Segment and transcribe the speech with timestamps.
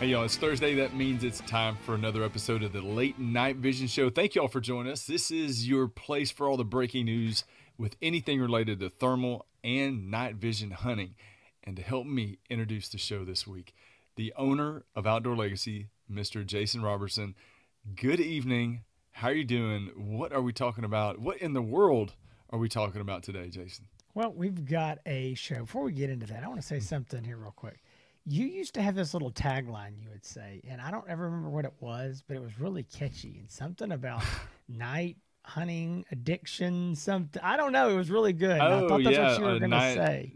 [0.00, 0.76] Hey, y'all, it's Thursday.
[0.76, 4.10] That means it's time for another episode of the Late Night Vision Show.
[4.10, 5.04] Thank y'all for joining us.
[5.04, 7.42] This is your place for all the breaking news
[7.76, 11.16] with anything related to thermal and night vision hunting.
[11.64, 13.74] And to help me introduce the show this week,
[14.14, 16.46] the owner of Outdoor Legacy, Mr.
[16.46, 17.34] Jason Robertson.
[17.96, 18.82] Good evening.
[19.10, 19.90] How are you doing?
[19.96, 21.18] What are we talking about?
[21.18, 22.14] What in the world
[22.50, 23.86] are we talking about today, Jason?
[24.14, 25.62] Well, we've got a show.
[25.62, 26.84] Before we get into that, I want to say hmm.
[26.84, 27.80] something here real quick
[28.28, 31.48] you used to have this little tagline you would say, and I don't ever remember
[31.48, 34.22] what it was, but it was really catchy and something about
[34.68, 36.94] night hunting addiction.
[36.94, 37.88] Something I don't know.
[37.88, 38.60] It was really good.
[38.60, 40.32] Oh, I thought that's yeah, what you were uh, going to night- say.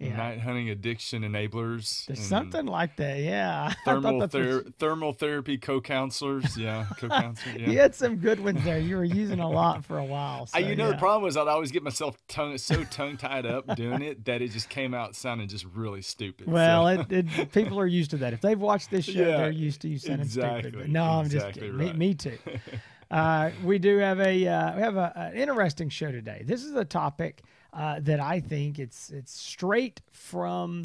[0.00, 0.16] Yeah.
[0.16, 2.06] Night hunting addiction enablers.
[2.06, 3.18] There's something like that.
[3.18, 3.72] Yeah.
[3.84, 6.56] Thermal, ther- you- thermal therapy co-counselors.
[6.56, 7.58] Yeah, co-counselor.
[7.58, 7.70] Yeah.
[7.70, 8.78] You had some good ones there.
[8.78, 10.46] You were using a lot for a while.
[10.46, 13.44] So, Uh, you know, the problem was I'd always get myself tongue so tongue tied
[13.44, 16.46] up doing it that it just came out sounding just really stupid.
[16.46, 18.32] So- Well, it, it, people are used to that.
[18.32, 20.78] If they've watched this show, Yeah, they're used to you sounding exactly, stupid.
[20.78, 21.74] But no, I'm just right.
[21.74, 22.38] Me, me too.
[23.10, 26.42] uh, we do have a uh, we have a, an interesting show today.
[26.44, 27.42] This is a topic
[27.78, 30.84] uh, that I think it's it's straight from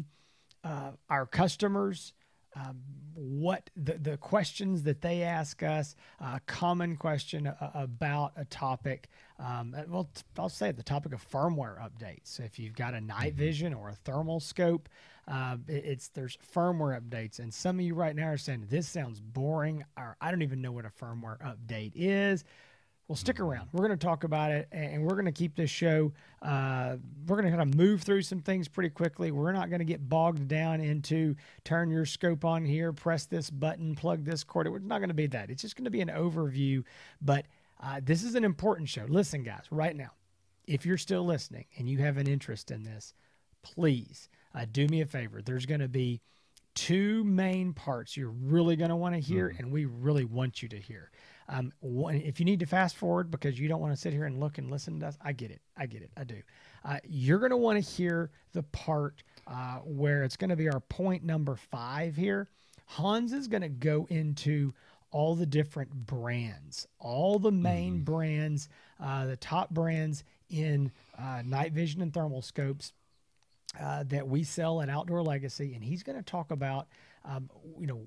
[0.62, 2.12] uh, our customers.
[2.56, 2.78] Um,
[3.14, 9.08] what the, the questions that they ask us, a common question a- about a topic.
[9.40, 12.26] Um, uh, well, I'll say the topic of firmware updates.
[12.26, 14.88] So if you've got a night vision or a thermal scope,
[15.26, 18.86] uh, it- it's there's firmware updates, and some of you right now are saying this
[18.86, 22.44] sounds boring, or I don't even know what a firmware update is.
[23.06, 23.68] Well, stick around.
[23.72, 26.12] We're going to talk about it, and we're going to keep this show.
[26.40, 29.30] Uh, we're going to kind of move through some things pretty quickly.
[29.30, 33.50] We're not going to get bogged down into turn your scope on here, press this
[33.50, 34.68] button, plug this cord.
[34.68, 35.50] It's not going to be that.
[35.50, 36.82] It's just going to be an overview.
[37.20, 37.44] But
[37.82, 39.04] uh, this is an important show.
[39.06, 40.12] Listen, guys, right now,
[40.66, 43.12] if you're still listening and you have an interest in this,
[43.62, 45.42] please uh, do me a favor.
[45.42, 46.22] There's going to be
[46.74, 50.68] two main parts you're really going to want to hear, and we really want you
[50.70, 51.10] to hear.
[51.48, 54.40] Um, if you need to fast forward because you don't want to sit here and
[54.40, 55.60] look and listen to us, I get it.
[55.76, 56.10] I get it.
[56.16, 56.40] I do.
[56.84, 60.68] Uh, you're going to want to hear the part uh, where it's going to be
[60.68, 62.48] our point number five here.
[62.86, 64.72] Hans is going to go into
[65.10, 68.68] all the different brands, all the main brands,
[69.00, 72.92] uh, the top brands in uh, night vision and thermal scopes
[73.80, 76.88] uh, that we sell at Outdoor Legacy, and he's going to talk about,
[77.24, 78.06] um, you know,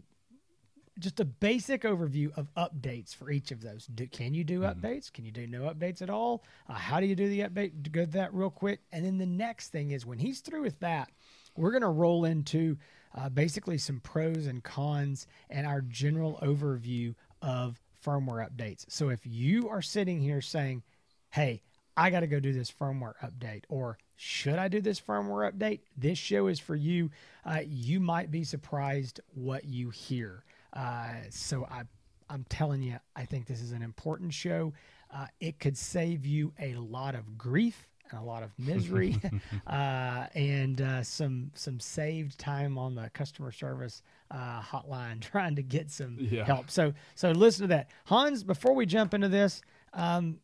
[1.00, 3.88] just a basic overview of updates for each of those.
[3.88, 5.12] Do, can you do updates?
[5.12, 6.44] Can you do no updates at all?
[6.68, 7.92] Uh, how do you do the update?
[7.92, 10.80] Go to that real quick, and then the next thing is when he's through with
[10.80, 11.10] that,
[11.56, 12.78] we're going to roll into
[13.16, 18.86] uh, basically some pros and cons and our general overview of firmware updates.
[18.90, 20.84] So if you are sitting here saying,
[21.32, 21.62] "Hey,
[21.96, 25.80] I got to go do this firmware update," or "Should I do this firmware update?"
[25.96, 27.10] This show is for you.
[27.46, 30.44] Uh, you might be surprised what you hear.
[30.78, 31.82] Uh, so I,
[32.30, 34.74] I'm telling you, I think this is an important show.
[35.14, 39.20] Uh, it could save you a lot of grief and a lot of misery,
[39.68, 44.02] uh, and uh, some some saved time on the customer service
[44.32, 46.46] uh, hotline trying to get some Yeah.
[46.46, 46.70] help.
[46.70, 48.44] So so listen to that, Hans.
[48.44, 49.62] Before we jump into this,
[49.94, 50.40] um,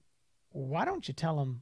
[0.51, 1.61] why don't you tell them?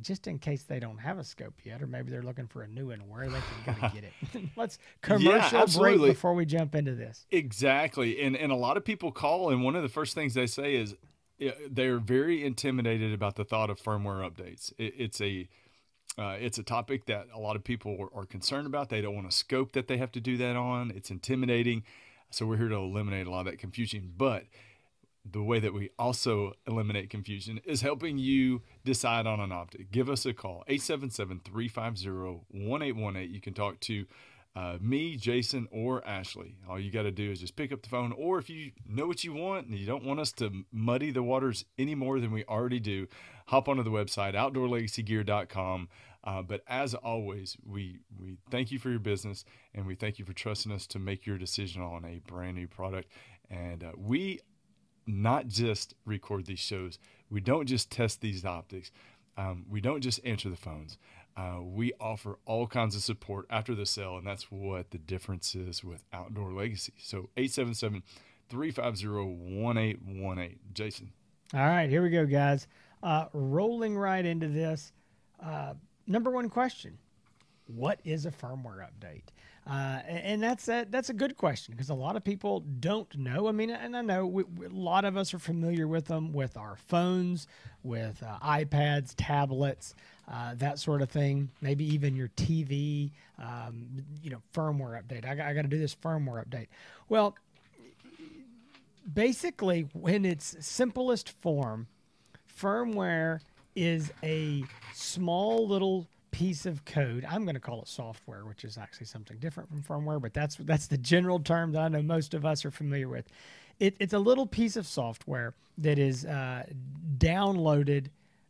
[0.00, 2.68] Just in case they don't have a scope yet, or maybe they're looking for a
[2.68, 4.48] new one, where they can go to get it.
[4.56, 7.26] Let's commercial break before we jump into this.
[7.30, 8.20] Exactly.
[8.20, 10.74] And and a lot of people call and one of the first things they say
[10.74, 10.94] is
[11.70, 14.72] they're very intimidated about the thought of firmware updates.
[14.78, 15.48] It, it's a
[16.18, 18.90] uh, it's a topic that a lot of people are, are concerned about.
[18.90, 20.90] They don't want a scope that they have to do that on.
[20.94, 21.84] It's intimidating.
[22.30, 24.12] So we're here to eliminate a lot of that confusion.
[24.16, 24.44] But
[25.30, 29.92] the way that we also eliminate confusion is helping you decide on an optic.
[29.92, 33.32] Give us a call, 877-350-1818.
[33.32, 34.06] You can talk to
[34.54, 36.56] uh, me, Jason, or Ashley.
[36.68, 39.06] All you got to do is just pick up the phone, or if you know
[39.06, 42.32] what you want and you don't want us to muddy the waters any more than
[42.32, 43.06] we already do,
[43.46, 45.88] hop onto the website, outdoorlegacygear.com.
[46.24, 49.44] Uh, but as always, we, we thank you for your business
[49.74, 52.68] and we thank you for trusting us to make your decision on a brand new
[52.68, 53.10] product.
[53.50, 54.38] And uh, we
[55.06, 56.98] not just record these shows.
[57.30, 58.90] We don't just test these optics.
[59.36, 60.98] Um, we don't just answer the phones.
[61.36, 65.54] Uh, we offer all kinds of support after the sale, and that's what the difference
[65.54, 66.92] is with Outdoor Legacy.
[66.98, 68.02] So 877
[68.50, 70.58] 350 1818.
[70.74, 71.12] Jason.
[71.54, 72.66] All right, here we go, guys.
[73.02, 74.92] Uh, rolling right into this.
[75.42, 75.74] Uh,
[76.06, 76.98] number one question
[77.66, 79.24] What is a firmware update?
[79.64, 83.46] Uh, and that's a, that's a good question because a lot of people don't know.
[83.46, 86.32] I mean, and I know we, we, a lot of us are familiar with them
[86.32, 87.46] with our phones,
[87.84, 89.94] with uh, iPads, tablets,
[90.30, 91.48] uh, that sort of thing.
[91.60, 93.88] Maybe even your TV, um,
[94.20, 95.24] you know, firmware update.
[95.24, 96.66] I, I got to do this firmware update.
[97.08, 97.36] Well,
[99.12, 101.86] basically, in its simplest form,
[102.58, 103.40] firmware
[103.76, 107.24] is a small little piece of code.
[107.28, 110.56] I'm going to call it software, which is actually something different from firmware, but that's
[110.56, 113.28] that's the general term that I know most of us are familiar with.
[113.78, 116.64] It, it's a little piece of software that is uh,
[117.18, 118.06] downloaded,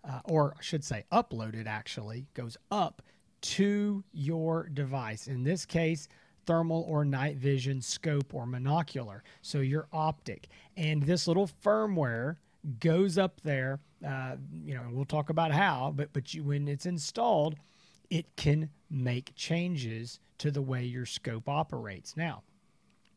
[0.09, 1.67] uh, or I should say, uploaded.
[1.67, 3.03] Actually, goes up
[3.43, 5.27] to your device.
[5.27, 6.09] In this case,
[6.47, 9.21] thermal or night vision scope or monocular.
[9.43, 12.37] So your optic, and this little firmware
[12.81, 13.81] goes up there.
[14.07, 17.57] Uh, you know, we'll talk about how, but but you, when it's installed,
[18.13, 22.15] it can make changes to the way your scope operates.
[22.15, 22.43] Now,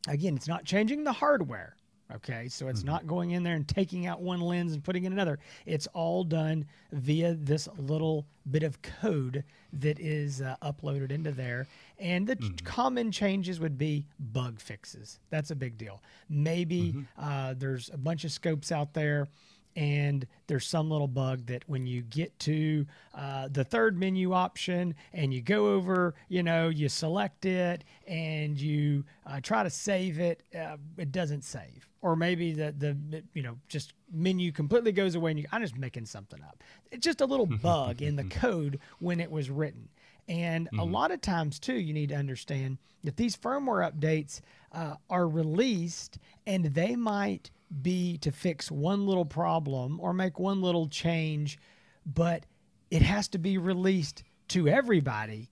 [0.08, 1.76] again, it's not changing the hardware.
[2.14, 2.90] Okay, so it's mm-hmm.
[2.90, 5.40] not going in there and taking out one lens and putting in another.
[5.66, 9.44] It's all done via this little bit of code
[9.74, 11.68] that is uh, uploaded into there.
[12.00, 12.64] And the mm-hmm.
[12.64, 15.20] common changes would be bug fixes.
[15.30, 16.02] That's a big deal.
[16.30, 17.02] Maybe mm-hmm.
[17.18, 19.28] uh, there's a bunch of scopes out there
[19.76, 24.96] and there's some little bug that when you get to uh, the third menu option
[25.14, 30.20] and you go over, you know, you select it and you uh, try to save
[30.20, 31.88] it, uh, it doesn't save.
[32.02, 35.76] Or maybe the the you know just menu completely goes away and you, I'm just
[35.76, 36.64] making something up.
[36.92, 39.90] It's just a little bug in the code when it was written.
[40.28, 40.80] And mm-hmm.
[40.80, 44.42] a lot of times, too, you need to understand that these firmware updates
[44.72, 46.18] uh, are released
[46.48, 47.52] and they might
[47.82, 51.60] be to fix one little problem or make one little change,
[52.06, 52.46] but
[52.92, 55.50] it has to be released to everybody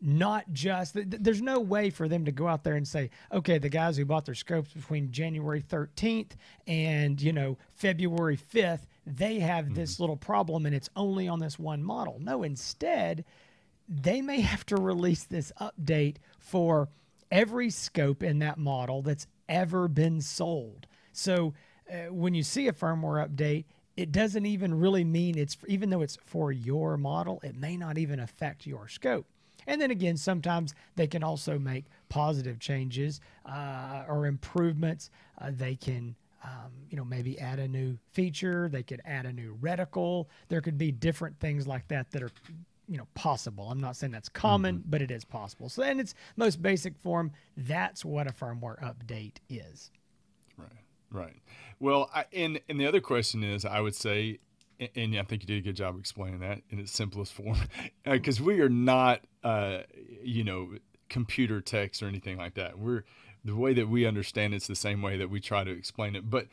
[0.00, 3.68] not just there's no way for them to go out there and say okay the
[3.68, 6.32] guys who bought their scopes between january 13th
[6.66, 9.74] and you know february 5th they have mm-hmm.
[9.74, 13.24] this little problem and it's only on this one model no instead
[13.88, 16.88] they may have to release this update for
[17.30, 21.52] every scope in that model that's ever been sold so
[21.90, 23.64] uh, when you see a firmware update,
[23.96, 27.98] it doesn't even really mean it's even though it's for your model, it may not
[27.98, 29.26] even affect your scope.
[29.66, 35.10] And then again, sometimes they can also make positive changes uh, or improvements.
[35.38, 36.14] Uh, they can,
[36.44, 38.68] um, you know, maybe add a new feature.
[38.68, 40.26] They could add a new reticle.
[40.48, 42.30] There could be different things like that that are,
[42.88, 43.70] you know, possible.
[43.70, 44.90] I'm not saying that's common, mm-hmm.
[44.90, 45.68] but it is possible.
[45.68, 49.90] So in its most basic form, that's what a firmware update is.
[50.56, 50.68] Right.
[51.10, 51.36] Right.
[51.78, 54.38] Well, I, and and the other question is, I would say,
[54.80, 57.58] and, and I think you did a good job explaining that in its simplest form,
[58.04, 59.80] because uh, we are not, uh,
[60.22, 60.74] you know,
[61.08, 62.78] computer text or anything like that.
[62.78, 63.04] We're
[63.44, 66.28] the way that we understand it's the same way that we try to explain it.
[66.28, 66.48] But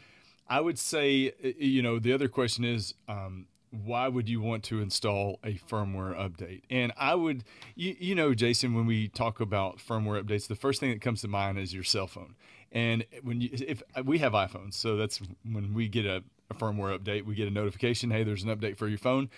[0.47, 3.47] I would say, you know, the other question is, um,
[3.83, 6.63] why would you want to install a firmware update?
[6.69, 7.44] And I would,
[7.75, 11.22] you, you know, Jason, when we talk about firmware updates, the first thing that comes
[11.22, 12.36] to mind is your cell phone.
[12.72, 16.98] And when you, if we have iPhones, so that's when we get a, a firmware
[16.98, 19.30] update, we get a notification, hey, there's an update for your phone.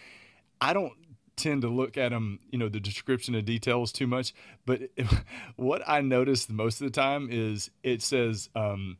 [0.60, 0.94] I don't
[1.36, 4.34] tend to look at them, you know, the description of details too much.
[4.66, 5.24] But if,
[5.56, 8.98] what I notice most of the time is it says um,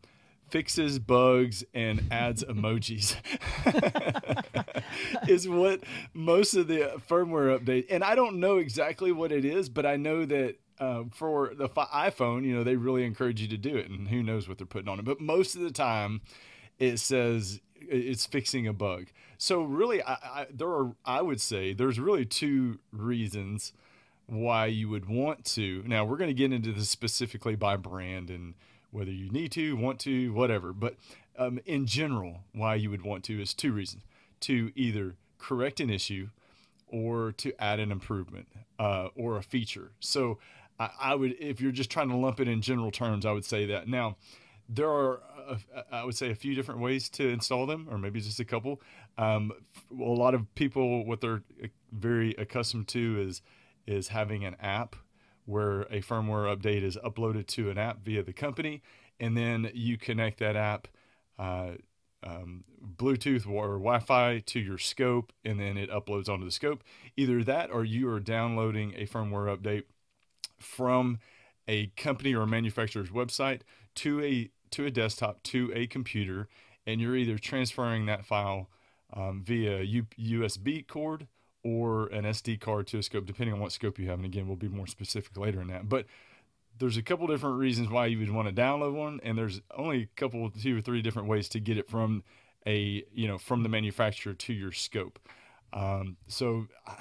[0.50, 3.16] fixes bugs and adds emojis
[5.28, 7.86] is what most of the firmware update.
[7.90, 11.70] And I don't know exactly what it is, but I know that uh, for the
[11.70, 14.68] iPhone, you know, they really encourage you to do it, and who knows what they're
[14.68, 15.06] putting on it.
[15.06, 16.22] But most of the time,
[16.80, 19.08] it says it's fixing a bug.
[19.38, 23.74] So really, I, I, there are, I would say, there's really two reasons
[24.28, 25.84] why you would want to.
[25.88, 28.56] Now we're going to get into this specifically by brand and
[28.92, 30.74] whether you need to, want to, whatever.
[30.74, 30.96] But
[31.38, 34.04] um, in general, why you would want to is two reasons:
[34.42, 36.30] to either correct an issue
[36.88, 38.48] or to add an improvement
[38.80, 39.92] uh, or a feature.
[40.00, 40.40] So
[40.80, 43.46] I, I, would, if you're just trying to lump it in general terms, I would
[43.46, 43.88] say that.
[43.88, 44.18] Now,
[44.70, 45.58] there are, a,
[45.92, 48.82] I would say, a few different ways to install them, or maybe just a couple.
[49.18, 49.52] Um,
[49.92, 53.42] a lot of people, what they're uh, very accustomed to is
[53.86, 54.98] is having an app
[55.46, 58.82] where a firmware update is uploaded to an app via the company,
[59.20, 60.90] and then you connect that app.
[61.40, 61.72] Uh,
[62.24, 62.64] um,
[62.98, 66.84] Bluetooth or Wi-Fi to your scope, and then it uploads onto the scope.
[67.16, 69.84] Either that, or you are downloading a firmware update
[70.60, 71.20] from
[71.68, 73.62] a company or a manufacturer's website
[73.96, 76.48] to a to a desktop to a computer,
[76.86, 78.70] and you're either transferring that file
[79.14, 81.28] um, via U- USB cord
[81.64, 84.20] or an SD card to a scope, depending on what scope you have.
[84.20, 85.90] And again, we'll be more specific later in that.
[85.90, 86.06] But
[86.80, 90.04] there's a couple different reasons why you would want to download one, and there's only
[90.04, 92.24] a couple, two or three different ways to get it from
[92.66, 95.20] a you know from the manufacturer to your scope.
[95.74, 96.68] Um, so.
[96.86, 96.96] I,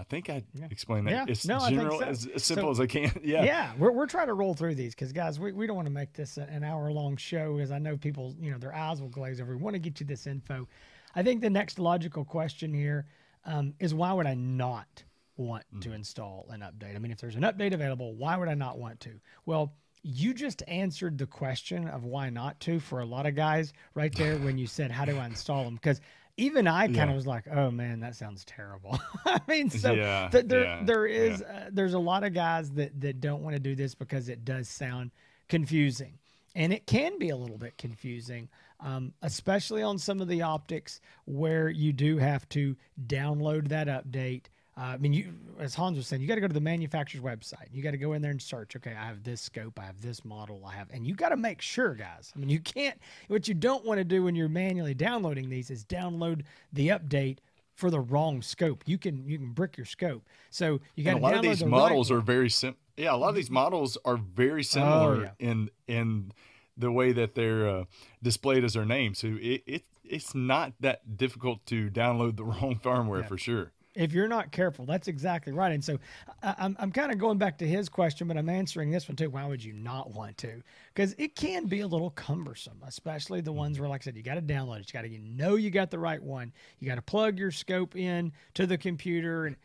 [0.00, 0.66] I think I yeah.
[0.70, 1.10] explained that.
[1.10, 1.24] Yeah.
[1.26, 2.04] It's no, general, so.
[2.04, 3.10] as, as, simple so, as I can.
[3.24, 3.42] Yeah.
[3.42, 3.72] Yeah.
[3.76, 6.12] We're, we're trying to roll through these because, guys, we, we don't want to make
[6.12, 9.40] this an hour long show as I know people, you know, their eyes will glaze
[9.40, 9.56] over.
[9.56, 10.68] We want to get you this info.
[11.16, 13.06] I think the next logical question here
[13.44, 15.02] um, is why would I not
[15.38, 15.80] want mm.
[15.82, 16.94] to install an update?
[16.94, 19.20] I mean, if there's an update available, why would I not want to?
[19.46, 23.72] Well, you just answered the question of why not to for a lot of guys
[23.94, 25.74] right there when you said, How do I install them?
[25.74, 26.00] Because
[26.38, 27.14] even I kind of yeah.
[27.16, 31.04] was like, "Oh man, that sounds terrible." I mean, so yeah, th- there yeah, there
[31.04, 34.28] is uh, there's a lot of guys that that don't want to do this because
[34.28, 35.10] it does sound
[35.48, 36.18] confusing,
[36.54, 38.48] and it can be a little bit confusing,
[38.80, 42.76] um, especially on some of the optics where you do have to
[43.08, 44.44] download that update
[44.78, 47.24] uh, I mean, you, as Hans was saying, you got to go to the manufacturer's
[47.24, 47.66] website.
[47.72, 48.76] You got to go in there and search.
[48.76, 51.36] Okay, I have this scope, I have this model, I have, and you got to
[51.36, 52.32] make sure, guys.
[52.34, 52.96] I mean, you can't.
[53.26, 56.42] What you don't want to do when you're manually downloading these is download
[56.72, 57.38] the update
[57.74, 58.82] for the wrong scope.
[58.86, 60.24] You can you can brick your scope.
[60.50, 62.76] So you got a lot of these the models right are very sim.
[62.96, 65.30] Yeah, a lot of these models are very similar Oh, yeah.
[65.38, 66.32] in in
[66.76, 67.84] the way that they're uh,
[68.22, 69.14] displayed as their name.
[69.14, 73.26] So it, it it's not that difficult to download the wrong firmware Yeah.
[73.28, 73.72] for sure.
[73.98, 74.86] If you're not careful.
[74.86, 75.72] That's exactly right.
[75.72, 75.98] And so
[76.42, 79.16] I, I'm, I'm kind of going back to his question, but I'm answering this one
[79.16, 79.28] too.
[79.28, 80.62] Why would you not want to?
[80.94, 83.82] Because it can be a little cumbersome, especially the ones mm-hmm.
[83.82, 84.88] where, like I said, you got to download it.
[84.88, 86.52] You got to you know you got the right one.
[86.78, 89.46] You got to plug your scope in to the computer.
[89.46, 89.56] And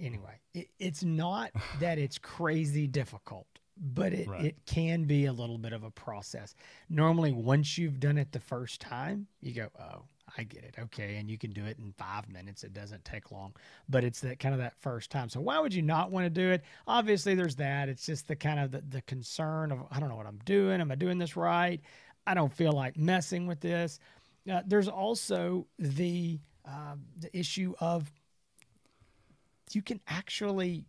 [0.00, 3.46] anyway, it, it's not that it's crazy difficult.
[3.76, 4.44] But it, Right.
[4.44, 6.54] it can be a little bit of a process.
[6.88, 10.02] Normally, once you've done it the first time, you go, oh,
[10.36, 10.74] I get it.
[10.78, 11.16] Okay.
[11.16, 12.64] And you can do it in five minutes.
[12.64, 13.54] It doesn't take long,
[13.88, 15.28] but it's that kind of that first time.
[15.28, 16.62] So why would you not want to do it?
[16.86, 17.88] Obviously there's that.
[17.88, 20.80] It's just the kind of the, the concern of, I don't know what I'm doing.
[20.80, 21.80] Am I doing this right?
[22.26, 23.98] I don't feel like messing with this.
[24.50, 28.10] Uh, there's also the, uh, the issue of
[29.72, 30.86] you can actually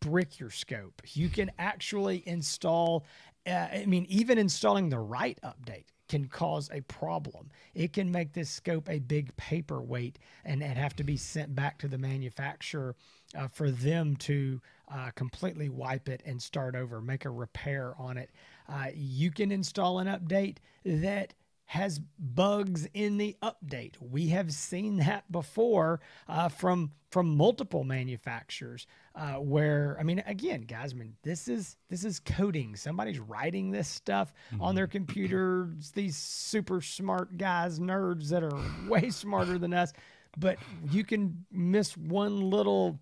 [0.00, 1.02] brick your scope.
[1.12, 3.04] You can actually install,
[3.46, 7.50] uh, I mean, even installing the right update can cause a problem.
[7.74, 11.78] It can make this scope a big paperweight and it have to be sent back
[11.78, 12.96] to the manufacturer
[13.36, 14.60] uh, for them to
[14.92, 18.30] uh, completely wipe it and start over, make a repair on it.
[18.68, 21.34] Uh, you can install an update that
[21.68, 23.96] has bugs in the update.
[24.00, 28.86] We have seen that before uh, from from multiple manufacturers.
[29.14, 32.74] Uh, where I mean, again, guys, I mean, this is this is coding.
[32.74, 35.90] Somebody's writing this stuff on their computers.
[35.90, 39.92] These super smart guys, nerds that are way smarter than us,
[40.38, 40.56] but
[40.90, 42.98] you can miss one little,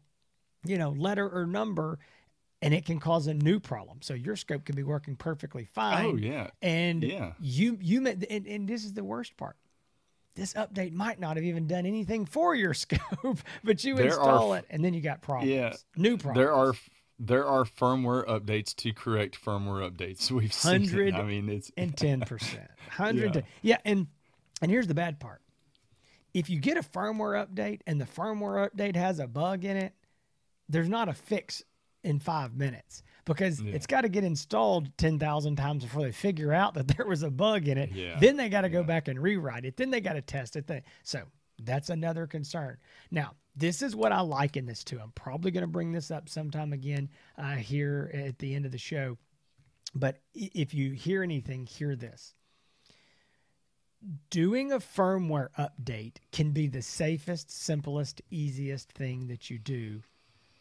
[0.64, 2.00] you know, letter or number.
[2.62, 3.98] And it can cause a new problem.
[4.00, 6.48] So your scope can be working perfectly oh, fine Oh yeah.
[6.62, 7.32] and Yeah.
[7.38, 9.56] you you may, and, and this is the worst part
[10.34, 14.52] this update might not have even done anything for your scope but you There install
[14.54, 15.74] are- it and then you got problems Yeah.
[15.96, 16.72] new problems There are
[17.18, 20.30] there are firmware updates to correct firmware updates.
[20.38, 20.82] We've seen.
[20.82, 20.88] it.
[20.90, 23.42] Hundred I mean, it's and 10% 100 Yeah.
[23.62, 24.06] yeah and
[24.62, 25.42] and here's the bad part
[26.34, 29.92] if you get a firmware update and the firmware update has a bug in it
[30.70, 31.62] there's not a fix
[32.06, 33.74] in five minutes because Yeah.
[33.74, 37.30] it's got to get installed 10,000 times before they figure out that there was a
[37.30, 37.90] bug in it.
[37.92, 38.18] Yeah.
[38.20, 38.86] Then they got to go Yeah.
[38.86, 39.76] back and rewrite it.
[39.76, 40.66] Then they got to test it.
[40.66, 41.22] Then- So
[41.58, 42.78] that's another concern.
[43.10, 45.00] Now, this is what I liken this to.
[45.00, 47.08] I'm probably going to bring this up sometime again
[47.38, 49.18] uh, here at the end of the show.
[49.94, 52.34] But if you hear anything, hear this.
[54.30, 60.02] Doing a firmware update can be the safest, simplest, easiest thing that you do,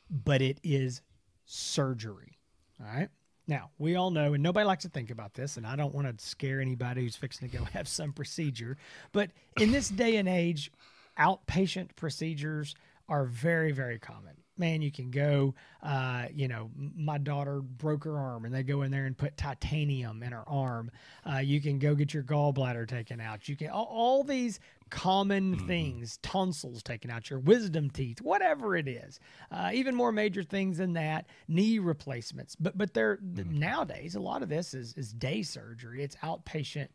[0.09, 1.01] but it is
[1.45, 2.37] surgery.
[2.79, 3.09] All right.
[3.47, 6.17] Now, we all know, and nobody likes to think about this, and I don't want
[6.17, 8.77] to scare anybody who's fixing to go have some procedure,
[9.11, 10.71] but in this day and age,
[11.19, 12.75] outpatient procedures
[13.07, 14.35] are very, very common.
[14.57, 18.83] Man, you can go, uh, you know, my daughter broke her arm and they go
[18.83, 20.91] in there and put titanium in her arm.
[21.29, 23.49] Uh, you can go get your gallbladder taken out.
[23.49, 24.59] You can, all, all these
[24.89, 29.19] common things, tonsils taken out, your wisdom teeth, whatever it is.
[29.51, 32.55] Uh, even more major things than that, knee replacements.
[32.55, 36.03] But but they're th- nowadays a lot of this is is day surgery.
[36.03, 36.89] It's outpatient,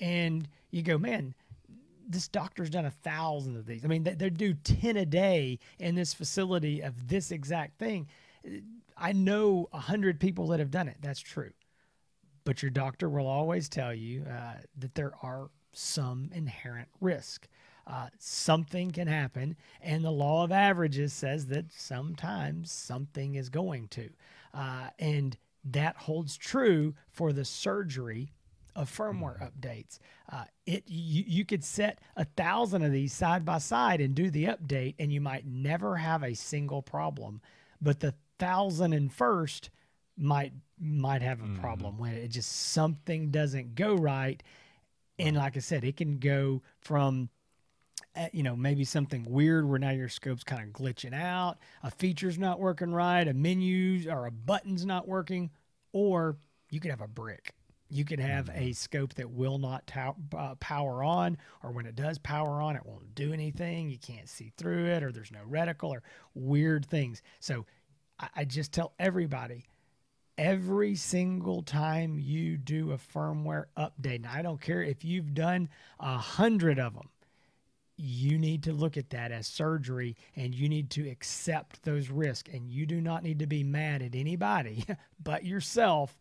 [0.00, 1.34] and you go, man.
[2.12, 3.84] This doctor's done a thousand of these.
[3.84, 8.06] I mean, they, they do 10 a day in this facility of this exact thing.
[8.96, 10.98] I know a hundred people that have done it.
[11.00, 11.52] That's true
[12.44, 17.48] but your doctor will always tell you uh, that there are some inherent risk.
[17.86, 23.88] Uh, something can happen, and the law of averages says that sometimes something is going
[23.88, 24.08] to.
[24.54, 28.32] Uh, and that holds true for the surgery
[28.74, 29.48] of firmware Mm-hmm.
[29.50, 29.98] updates.
[30.30, 34.30] Uh, it you, you could set a thousand of these side by side and do
[34.30, 37.40] the update, and you might never have a single problem.
[37.80, 39.70] But the thousand and first
[40.16, 41.58] might might have a Mm-hmm.
[41.60, 44.42] problem when it just something doesn't go right.
[45.18, 47.30] And like I said, it can go from
[48.16, 51.90] uh, you know, maybe something weird where now your scope's kind of glitching out, a
[51.90, 55.50] feature's not working right, a menu or a button's not working,
[55.92, 56.36] or
[56.70, 57.54] you could have a brick.
[57.92, 61.94] You could have a scope that will not tow- uh, power on, or when it
[61.94, 63.90] does power on, it won't do anything.
[63.90, 66.02] You can't see through it, or there's no reticle, or
[66.34, 67.22] weird things.
[67.40, 67.66] So
[68.18, 69.66] I, I just tell everybody
[70.38, 75.68] every single time you do a firmware update, and I don't care if you've done
[76.00, 77.10] a hundred of them,
[77.96, 82.50] you need to look at that as surgery and you need to accept those risks.
[82.52, 84.84] And you do not need to be mad at anybody
[85.22, 86.16] but yourself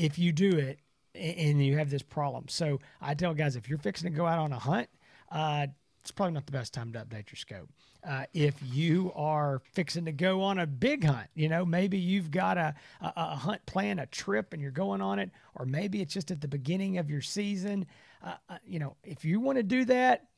[0.00, 0.78] if you do it
[1.14, 2.46] and you have this problem.
[2.48, 4.88] So I tell guys if you're fixing to go out on a hunt,
[5.30, 5.66] uh,
[6.00, 7.68] it's probably not the best time to update your scope.
[8.02, 12.30] Uh, if you are fixing to go on a big hunt, you know, maybe you've
[12.30, 16.00] got a, a, a hunt plan, a trip, and you're going on it, or maybe
[16.00, 17.84] it's just at the beginning of your season.
[18.24, 20.28] Uh, uh, you know, if you want to do that,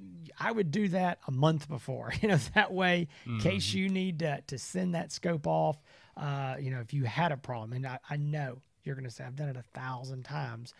[0.40, 2.12] I would do that a month before.
[2.20, 5.78] You know, that way, in case you need to, to send that scope off,
[6.16, 9.10] uh, you know, if you had a problem, and I, I know you're going to
[9.10, 10.74] say, I've done it a thousand times,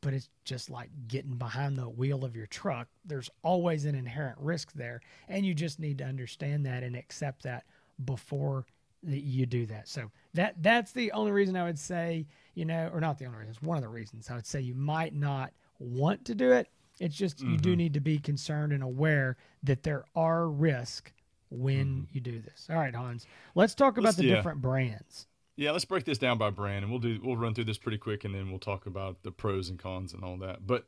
[0.00, 2.88] but it's just like getting behind the wheel of your truck.
[3.04, 7.42] There's always an inherent risk there, and you just need to understand that and accept
[7.44, 7.64] that
[8.04, 8.66] before
[9.02, 9.88] that you do that.
[9.88, 13.38] So that that's the only reason I would say, you know, or not the only
[13.38, 13.50] reason.
[13.52, 16.68] It's one of the reasons I would say you might not want to do it.
[17.00, 17.78] It's just you do mm-hmm.
[17.78, 21.12] need to be concerned and aware that there are risks
[21.50, 22.04] when mm-hmm.
[22.12, 22.68] you do this.
[22.70, 23.26] All right, Hans.
[23.54, 24.36] Let's talk about Let's- the yeah.
[24.36, 25.26] different brands.
[25.56, 27.98] Yeah, let's break this down by brand, and we'll do we'll run through this pretty
[27.98, 30.66] quick, and then we'll talk about the pros and cons and all that.
[30.66, 30.86] But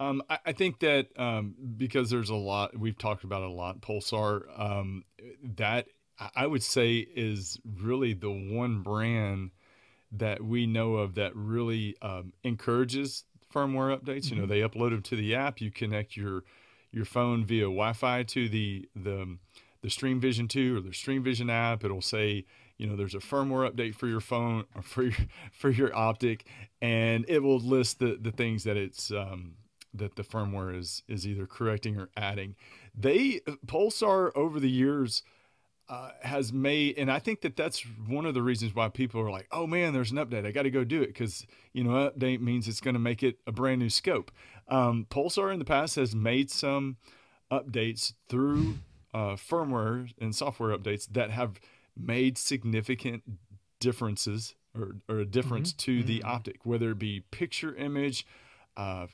[0.00, 3.52] um, I, I think that um, because there's a lot we've talked about it a
[3.52, 5.04] lot, Pulsar, um,
[5.56, 5.86] that
[6.34, 9.50] I- would say is really the one brand
[10.12, 14.30] that we know of that really um, encourages firmware updates.
[14.30, 15.60] You know, they upload them to the app.
[15.60, 16.44] You connect your
[16.90, 19.36] your phone via Wi-Fi to the the
[19.82, 21.84] the Stream Vision 2 or the Stream Vision app.
[21.84, 22.46] It'll say,
[22.78, 25.14] you know, there's a firmware update for your phone or for your
[25.52, 26.46] for your optic,
[26.80, 29.54] and it will list the the things that it's um,
[29.94, 32.54] that the firmware is is either correcting or adding.
[32.94, 35.22] They Pulsar over the years
[35.88, 39.30] uh, has made, and I think that that's one of the reasons why people are
[39.30, 40.46] like, "Oh man, there's an update.
[40.46, 43.22] I got to go do it," because you know, update means it's going to make
[43.22, 44.30] it a brand new scope.
[44.68, 46.96] Um, Pulsar in the past has made some
[47.52, 48.78] updates through
[49.14, 51.60] uh, firmware and software updates that have
[51.96, 53.22] made significant
[53.80, 58.26] differences or, or a difference to the optic, whether it be picture, image,
[58.76, 59.06] uh,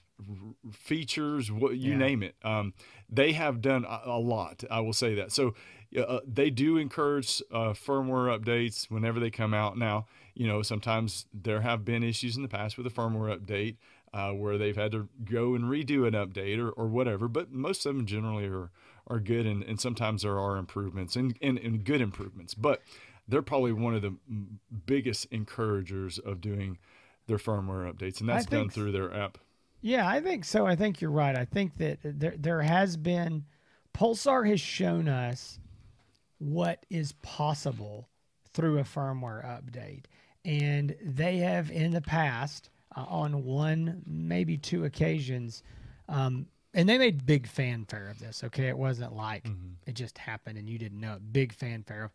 [0.73, 1.99] features, what you Yeah.
[1.99, 2.35] name it.
[2.43, 2.75] Um,
[3.09, 4.65] they have done a, a lot.
[4.71, 5.33] I will say that.
[5.33, 5.55] So
[5.97, 9.77] uh, they do encourage uh, firmware updates whenever they come out.
[9.77, 13.77] Now, you know, sometimes there have been issues in the past with a firmware update
[14.13, 17.29] uh, where they've had to go and redo an update or, or whatever.
[17.29, 18.71] But most of them generally are
[19.13, 22.55] are good, and, and sometimes there are improvements and, and, and good improvements.
[22.55, 22.83] But
[23.29, 24.17] they're probably one of the
[24.87, 26.79] biggest encouragers of doing
[27.27, 29.39] their firmware updates, and that's done think through their app.
[29.81, 30.67] Yeah, I think so.
[30.67, 31.37] I think you're right.
[31.37, 33.45] I think that there there has been
[33.95, 35.59] Pulsar has shown us
[36.39, 38.09] what is possible
[38.53, 40.05] through a firmware update,
[40.45, 45.63] and they have in the past uh, on one maybe two occasions.
[46.09, 48.43] Um, and they made big fanfare of this.
[48.45, 49.75] Okay, it wasn't like mm-hmm.
[49.87, 51.33] it just happened and you didn't know it.
[51.33, 52.13] Big fanfare of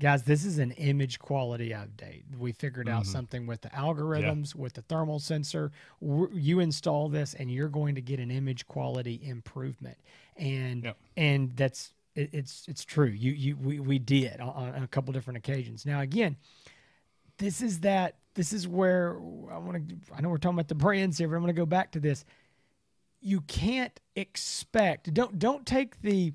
[0.00, 2.24] guys this is an image quality update.
[2.38, 3.12] We figured out mm-hmm.
[3.12, 5.70] something with the algorithms with the thermal sensor.
[6.00, 9.98] You install this and you're going to get an image quality improvement.
[10.36, 10.96] And Yep.
[11.16, 13.06] and that's it, it's it's true.
[13.08, 15.86] You you we, we did on, on a couple different occasions.
[15.86, 16.36] Now again
[17.38, 19.16] this is that this is where
[19.50, 21.60] i want to i know we're talking about the brands here but i'm going to
[21.60, 22.24] go back to this
[23.26, 26.32] you can't expect don't don't take the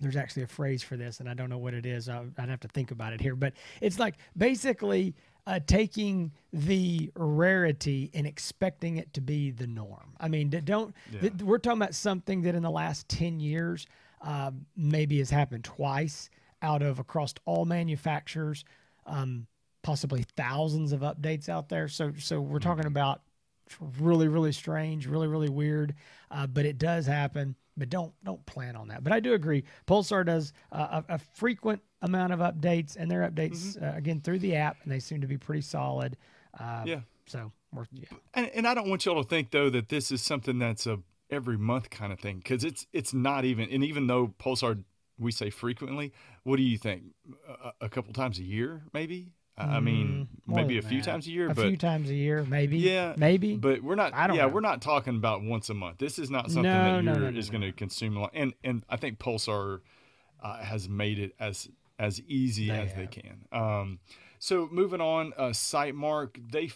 [0.00, 2.08] there's actually a phrase for this and i don't know what it is.
[2.08, 5.14] I- i'd have to think about it here but it's like basically
[5.46, 10.12] uh, taking the rarity and expecting it to be the norm.
[10.20, 13.86] I mean don't th- we're talking about something that in the last 10 years
[14.20, 16.28] um, maybe has happened twice
[16.60, 18.64] out of across all manufacturers
[19.06, 19.46] um,
[19.82, 21.88] possibly thousands of updates out there.
[21.88, 23.22] So so we're talking about
[24.00, 25.94] really really strange really really weird
[26.30, 29.64] uh, but it does happen but don't don't plan on that but i do agree
[29.86, 34.38] pulsar does uh, a, a frequent amount of updates and their updates uh, again through
[34.38, 36.16] the app and they seem to be pretty solid
[36.58, 37.00] Uh, Yeah.
[37.26, 38.06] So we're yeah.
[38.34, 40.98] And, and I don't want y'all to think though that this is something that's a
[41.30, 43.70] every month kind of thing because it's it's not even.
[43.70, 44.82] And even though Pulsar
[45.16, 47.04] we say frequently, what do you think?
[47.48, 49.32] A, a couple times a year, maybe.
[49.68, 51.10] I mean, Mm, maybe a few that.
[51.10, 52.78] times a year, a but few times a year, maybe.
[52.78, 53.56] Yeah, maybe.
[53.56, 54.12] but we're not.
[54.14, 54.48] I don't yeah, know.
[54.48, 55.98] we're not talking about once a month.
[55.98, 58.30] This is not something No, that no, you're, no, is going to consume a lot.
[58.34, 59.80] And and I think Pulsar
[60.42, 61.68] uh, has made it as
[61.98, 63.44] as easy They as they can.
[63.52, 63.98] Um,
[64.38, 66.70] so moving on, uh, Sightmark they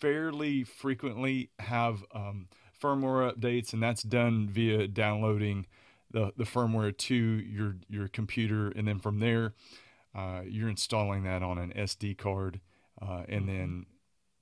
[0.00, 2.48] fairly frequently have um,
[2.82, 5.66] firmware updates, and that's done via downloading
[6.10, 9.52] the the firmware to your your computer, and then from there,
[10.14, 12.60] uh, you're installing that on an SD card,
[13.00, 13.86] uh, and then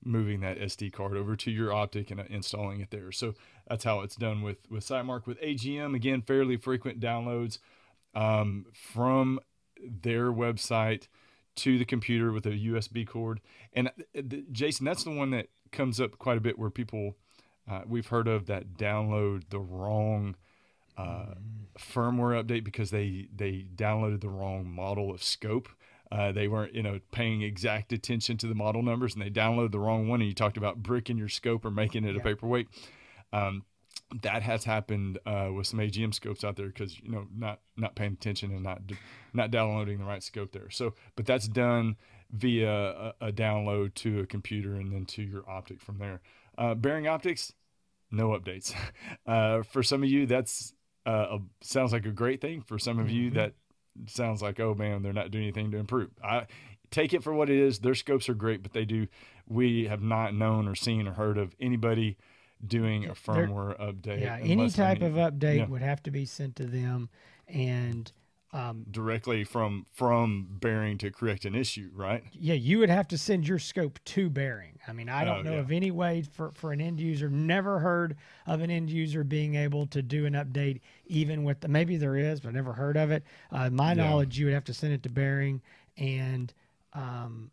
[0.04, 3.12] moving that SD card over to your optic and uh, installing it there.
[3.12, 3.35] So
[3.68, 5.26] that's how it's done with with Sightmark.
[5.26, 7.59] With AGM, again, fairly frequent downloads
[8.14, 9.40] um, from
[9.81, 11.09] their website
[11.57, 13.40] to the computer with a USB cord.
[13.72, 17.16] And uh, th- Jason, that's the one that comes up quite a bit where people
[17.70, 20.37] uh, we've heard of that download the wrong
[20.98, 21.34] uh,
[21.78, 25.68] firmware update because they they downloaded the wrong model of scope.
[26.11, 29.72] Uh, they weren't, you know, paying exact attention to the model numbers, and they downloaded
[29.72, 30.20] the wrong one.
[30.20, 32.22] And you talked about bricking your scope or making it a Yeah.
[32.24, 32.68] paperweight.
[33.32, 33.64] Um,
[34.22, 37.94] that has happened uh, with some AGM scopes out there because you know not not
[37.94, 38.80] paying attention and not
[39.34, 40.70] not downloading the right scope there.
[40.70, 41.96] So, but that's done
[42.30, 46.20] via a, a download to a computer and then to your optic from there.
[46.56, 47.52] Uh, Bering Optics,
[48.11, 48.74] no updates.
[49.26, 50.72] Uh, for some of you, that's
[51.09, 52.61] uh, a, sounds like a great thing.
[52.61, 53.35] For some of you, Mhm.
[53.35, 53.55] that
[54.07, 56.11] sounds like oh man, they're not doing anything to improve.
[56.23, 56.47] I
[56.90, 57.81] take it for what it is.
[57.81, 59.07] Their scopes are great, but they do.
[59.47, 62.16] We have not known or seen or heard of anybody
[62.66, 64.21] doing a They're- firmware update.
[64.21, 65.66] yeah, any type of update yeah.
[65.66, 67.09] would have to be sent to them,
[67.47, 68.11] and
[68.52, 72.24] um, directly from from Bering to correct an issue, right?
[72.32, 74.78] yeah, you would have to send your scope to Bering.
[74.88, 75.61] I mean, I don't Oh, know yeah.
[75.61, 77.28] of any way for, for an end user.
[77.28, 81.68] Never heard of an end user being able to do an update, even with the
[81.68, 83.22] maybe there is, but never heard of it.
[83.50, 84.04] Uh, my Yeah.
[84.04, 85.61] knowledge, you would have to send it to Bering,
[85.98, 86.52] and
[86.94, 87.50] um,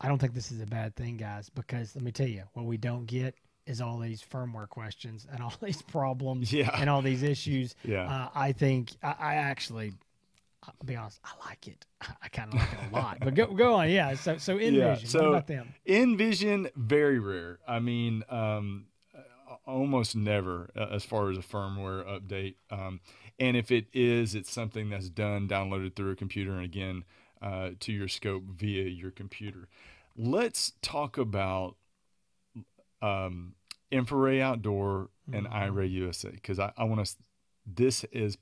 [0.00, 2.66] I don't think this is a bad thing, guys, because let me tell you, what
[2.66, 3.34] we don't get
[3.70, 6.70] is all these firmware questions and all these problems Yeah.
[6.80, 7.74] and all these issues.
[7.84, 8.04] Yeah.
[8.10, 9.92] Uh, I think I, I actually,
[10.62, 11.86] I'll be honest, I like it.
[12.22, 13.18] I kind of like it a lot.
[13.20, 14.14] But go go on, yeah.
[14.14, 15.72] So so N-Vision, Yeah, what so- about them?
[15.86, 17.58] N-Vision, very rare.
[17.66, 18.86] I mean, um,
[19.66, 22.54] almost never uh, as far as a firmware update.
[22.70, 23.00] Um,
[23.38, 27.04] and if it is, it's something that's done, downloaded through a computer, and again,
[27.40, 29.68] uh, to your scope via your computer.
[30.16, 31.76] Let's talk about
[33.00, 33.54] um,
[33.92, 35.52] InfiRay Outdoor and Mhm.
[35.52, 37.16] iRay USA because I, I want to.
[37.66, 38.38] This is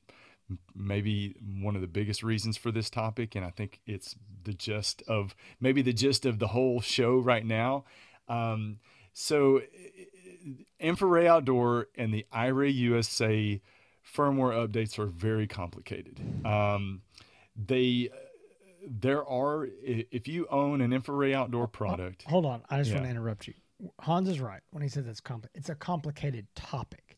[0.74, 5.02] maybe one of the biggest reasons for this topic, and I think it's the gist
[5.06, 7.84] of maybe the gist of the whole show right now.
[8.28, 8.78] Um,
[9.12, 9.60] so,
[10.80, 13.60] InfiRay Outdoor and the iRay USA
[14.14, 16.20] firmware updates are very complicated.
[16.46, 17.02] Um,
[17.56, 18.08] they
[18.86, 23.10] there are if you own an InfiRay Outdoor product Hold on, I just want to
[23.10, 23.54] interrupt you.
[24.00, 27.16] Hans is right when he says it's compli It's a complicated topic.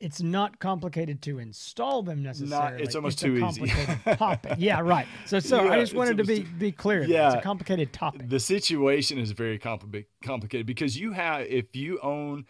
[0.00, 2.82] It's not complicated to install them necessarily.
[2.82, 3.40] it's almost a too easy.
[3.40, 4.54] complicated topic.
[4.58, 5.06] Yeah, right.
[5.26, 7.04] So, so I just wanted to be be clear.
[7.04, 7.28] Yeah.
[7.28, 8.28] it's a complicated topic.
[8.28, 12.46] the situation is very compli- complicated because you have if you own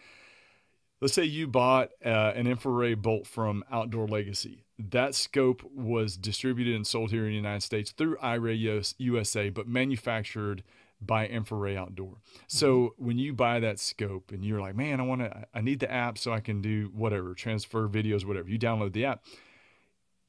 [1.03, 6.75] let's say you bought uh, an InfiRay Bolt from outdoor legacy that scope was distributed
[6.75, 10.65] and sold here in the united states through iray usa but manufactured
[11.07, 15.21] by InfiRay Outdoor so when you buy that scope and you're like man i want
[15.21, 18.93] to i need the app so i can do whatever transfer videos whatever you download
[18.93, 19.23] the app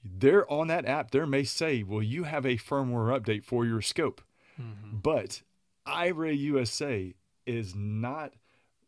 [0.03, 3.81] there on that app there may say well you have a firmware update for your
[3.81, 4.21] scope
[4.61, 5.01] Mhm.
[5.01, 5.41] but
[5.87, 7.13] iRay USA
[7.45, 8.33] is not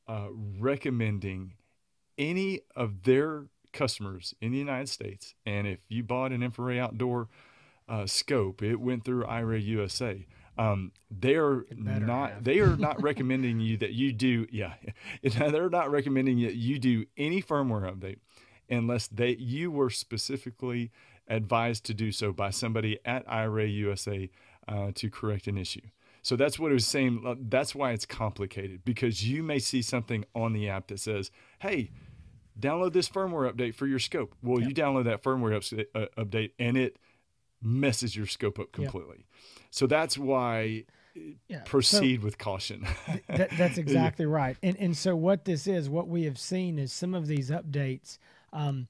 [0.07, 0.27] uh,
[0.59, 1.53] recommending
[2.17, 5.33] any of their customers in the United States.
[5.45, 7.27] And if you bought an InfiRay Outdoor
[7.89, 10.25] uh, scope, it went through iRay USA.
[10.57, 12.31] Um, they're better not.
[12.31, 12.43] have.
[12.43, 14.47] They are not recommending you that you do.
[14.51, 14.73] Yeah,
[15.23, 18.17] they're not recommending that you do any firmware update
[18.69, 20.91] unless they you were specifically
[21.27, 24.29] advised to do so by somebody at iRay USA
[24.67, 25.81] uh, to correct an issue.
[26.21, 27.23] So that's what it was saying.
[27.25, 31.29] uh, That's why it's complicated because you may see something on the app that says,
[31.59, 31.91] "Hey,
[32.59, 36.51] download this firmware update for your scope." Well, you download that firmware ups- uh, update
[36.57, 36.97] and it
[37.65, 39.25] messes your scope up completely.
[39.71, 40.85] So that's why
[41.47, 41.59] Yeah.
[41.59, 42.85] So- proceed with caution.
[43.27, 44.57] that, that's exactly right.
[44.61, 48.17] And and so what this is, what we have seen is some of these updates.
[48.53, 48.87] Um,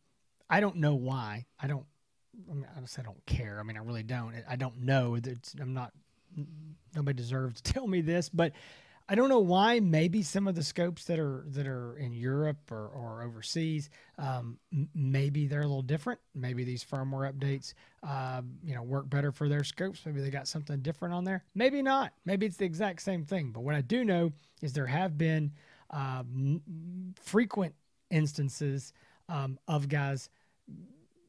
[0.50, 1.46] I don't know why.
[1.60, 1.86] I don't.
[2.50, 3.60] I mean, I don't care.
[3.60, 4.36] I mean, I really don't.
[4.48, 5.16] I don't know.
[5.16, 5.94] It's, I'm not.
[6.96, 8.52] Nobody deserves to tell me this, but
[9.08, 9.80] I don't know why.
[9.80, 14.58] Maybe some of the scopes that are that are in Europe or, or overseas, um,
[14.96, 16.20] maybe they're a little different.
[16.34, 20.02] Maybe these firmware updates, uh, you know, work better for their scopes.
[20.06, 21.44] Maybe they got something different on there.
[21.54, 22.14] Maybe not.
[22.26, 23.52] Maybe it's the exact same thing.
[23.52, 25.52] But what I do know is there have been
[25.92, 26.24] uh,
[27.22, 27.76] frequent
[28.10, 28.92] instances
[29.30, 30.30] um, of guys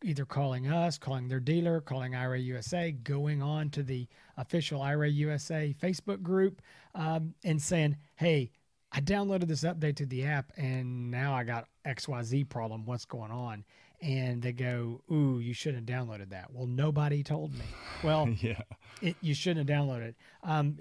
[0.02, 4.06] either calling us, calling their dealer, calling iRay USA, going on to the
[4.37, 6.62] official iRay USA Facebook group,
[6.94, 8.50] um, and saying, "Hey,
[8.92, 12.85] I downloaded this update to the app, and now I got X Y Z problem.
[12.87, 13.64] What's going on?"
[14.02, 17.64] And they go, "Ooh, you shouldn't have downloaded that." Well, nobody told me.
[18.02, 18.61] Well, yeah,
[19.02, 20.09] it, you shouldn't have downloaded.
[20.09, 20.16] it.
[20.42, 20.76] Um,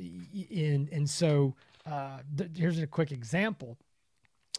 [0.51, 3.77] and and so uh, th- here's a quick example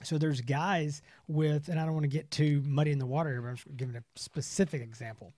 [0.03, 3.31] so there's guys with, and I don't want to get too muddy in the water
[3.31, 5.33] here, but I'm just giving a specific example.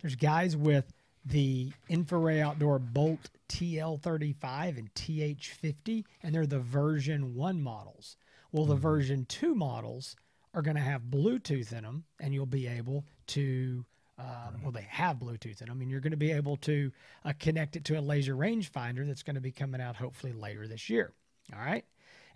[0.00, 0.92] There's guys with
[1.24, 8.16] the InfiRay Outdoor Bolt TL35 and TH50, and they're the version one models.
[8.52, 10.16] Well, the version two models
[10.52, 13.84] are going to have Bluetooth in them, and you'll be able to.
[14.16, 16.92] Uh, well, they have Bluetooth in them, and you're going to be able to
[17.24, 20.68] uh, connect it to a laser rangefinder that's going to be coming out hopefully later
[20.68, 21.12] this year.
[21.52, 21.84] All right,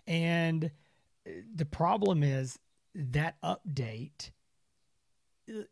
[0.05, 0.69] and
[1.55, 2.59] the problem is
[2.95, 4.31] that update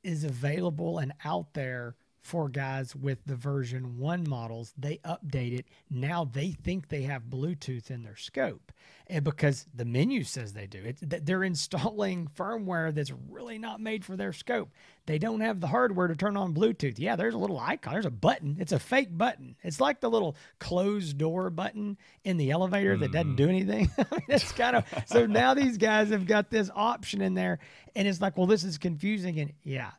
[0.04, 1.96] is available and out there
[2.28, 5.66] for guys with the version 1 models they update it.
[5.90, 8.74] Now they think they have bluetooth in their scope
[9.08, 10.82] and because the menu says they do.
[10.84, 14.72] It's they're installing firmware that's really not made for their scope.
[15.06, 16.96] They don't have the hardware to turn on bluetooth.
[17.00, 17.94] Yeah there's a little icon.
[17.94, 18.58] There's a button.
[18.60, 19.56] It's a fake button.
[19.64, 23.38] It's like the little closed door button in the elevator that doesn't mm.
[23.38, 23.90] do anything.
[23.98, 27.60] I mean, it's kind of so now these guys have got this option in there
[27.96, 29.92] and it's like well this is confusing and yeah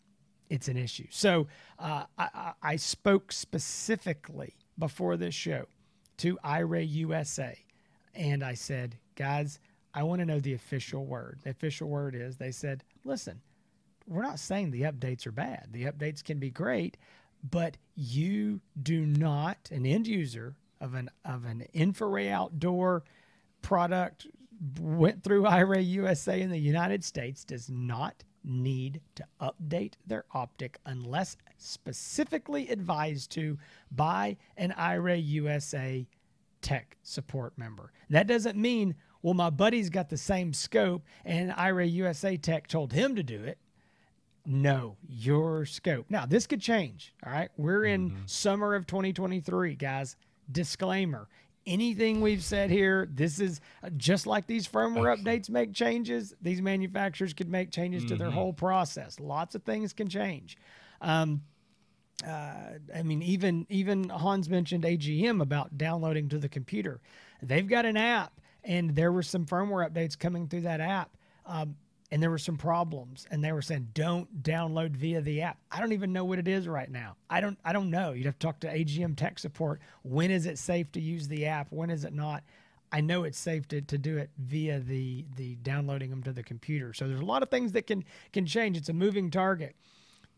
[0.50, 1.06] it's an issue.
[1.10, 1.46] So
[1.78, 5.66] uh, I, I spoke specifically before this show
[6.18, 7.58] to iRay USA,
[8.14, 9.60] and I said, guys,
[9.94, 11.40] I want to know the official word.
[11.42, 13.40] The official word is they said, listen,
[14.06, 15.68] we're not saying the updates are bad.
[15.72, 16.96] The updates can be great,
[17.48, 23.04] but you do not an end user of an of an InfiRay outdoor
[23.62, 24.26] product
[24.80, 30.78] went through iRay USA in the United States does not need to update their optic
[30.86, 33.58] unless specifically advised to
[33.90, 36.06] by an iRay USA
[36.62, 37.92] tech support member.
[38.10, 42.92] That doesn't mean, well, my buddy's got the same scope and iRay USA tech told
[42.92, 43.58] him to do it.
[44.46, 46.06] No, your scope.
[46.08, 47.12] Now, this could change.
[47.24, 47.50] All right.
[47.58, 48.22] We're in mm-hmm.
[48.26, 50.16] summer of 2023, guys.
[50.50, 51.28] Disclaimer
[51.68, 56.34] anything we've said here, this is uh, just like these firmware updates make changes.
[56.40, 59.20] These manufacturers could make changes to their whole process.
[59.20, 60.56] Lots of things can change.
[61.00, 61.42] Um,
[62.26, 67.00] uh, I mean, even even Hans mentioned AGM about downloading to the computer.
[67.42, 71.16] They've got an app, and there were some firmware updates coming through that app.
[71.46, 71.76] Um,
[72.10, 75.58] and there were some problems and they were saying don't download via the app.
[75.70, 77.16] I don't even know what it is right now.
[77.28, 78.12] I don't i don't know.
[78.12, 79.80] You'd have to talk to agm tech support.
[80.02, 81.68] When is it safe to use the app?
[81.70, 82.44] When is it not?
[82.90, 86.42] I know it's safe to, to do it via the the downloading them to the
[86.42, 86.94] computer.
[86.94, 88.76] So there's a lot of things that can can change.
[88.76, 89.76] It's a moving target.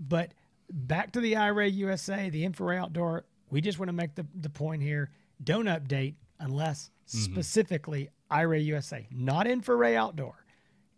[0.00, 0.33] But
[0.72, 4.48] back to the iRay USA the InfiRay outdoor we just want to make the, the
[4.48, 5.11] point here.
[5.42, 7.18] Don't update unless mm-hmm.
[7.18, 10.44] specifically iRay USA not InfiRay outdoor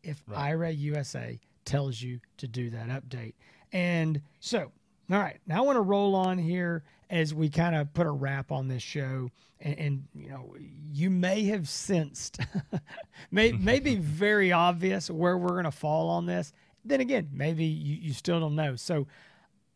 [0.02, 3.34] if iRay USA tells you to do that update.
[3.72, 4.72] And so,
[5.10, 8.10] all right, now I want to roll on here as we kind of put a
[8.10, 9.30] wrap on this show.
[9.60, 10.54] And, and you know,
[10.92, 12.40] you may have sensed,
[13.30, 16.52] may, may be very obvious where we're going to fall on this.
[16.84, 18.76] Then again, maybe you, you still don't know.
[18.76, 19.06] So,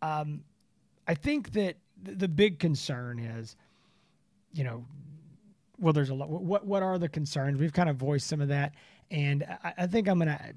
[0.03, 0.43] um,
[1.07, 3.57] I think that th- the big concern is,
[4.53, 4.85] you know,
[5.79, 6.29] well, there's a lot.
[6.29, 7.61] What what are the concerns?
[7.61, 8.75] We've kind of voiced some of that,
[9.11, 10.53] and I, I think I'm gonna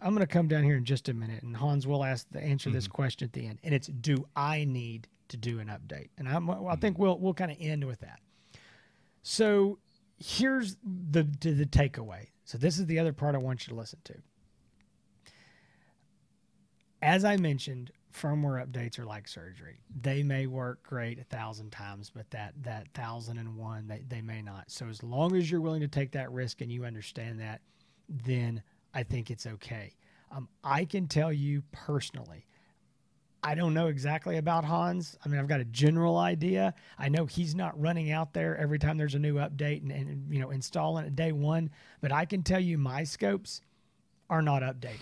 [0.00, 2.70] I'm gonna come down here in just a minute, and Hans will ask the answer
[2.70, 2.92] this mm-hmm.
[2.92, 6.08] question at the end, and it's Do I need to do an update?
[6.18, 7.02] And I'm, I think mm-hmm.
[7.02, 8.20] we'll we'll kind of end with that.
[9.22, 9.78] So
[10.18, 12.28] here's the the, the takeaway.
[12.44, 14.14] So this is the other part I want you to listen to.
[17.00, 19.80] As I mentioned, firmware updates are like surgery.
[20.00, 24.20] They may work great a thousand times, but that that thousand and one they, they
[24.20, 24.70] may not.
[24.70, 27.60] So as long as you're willing to take that risk and you understand that,
[28.08, 28.62] then
[28.94, 29.94] I think it's okay.
[30.30, 32.46] Um, I can tell you personally,
[33.42, 35.16] I don't know exactly about Hans.
[35.24, 36.74] I mean, I've got a general idea.
[36.98, 40.32] I know he's not running out there every time there's a new update and, and
[40.32, 41.70] you know installing it day one.
[42.00, 43.60] But I can tell you my scopes
[44.30, 45.00] are not updated.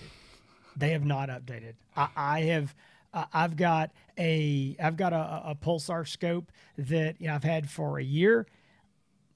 [0.77, 1.75] They have not updated.
[1.96, 2.75] I, I have.
[3.12, 7.68] Uh, I've got a I've got a, a pulsar scope that you know, I've had
[7.68, 8.46] for a year.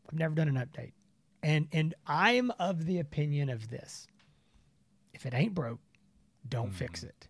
[0.08, 0.92] I've never done an update,
[1.42, 4.06] And and I'm of the opinion of this.
[5.12, 5.80] If it ain't broke,
[6.48, 7.28] don't fix it.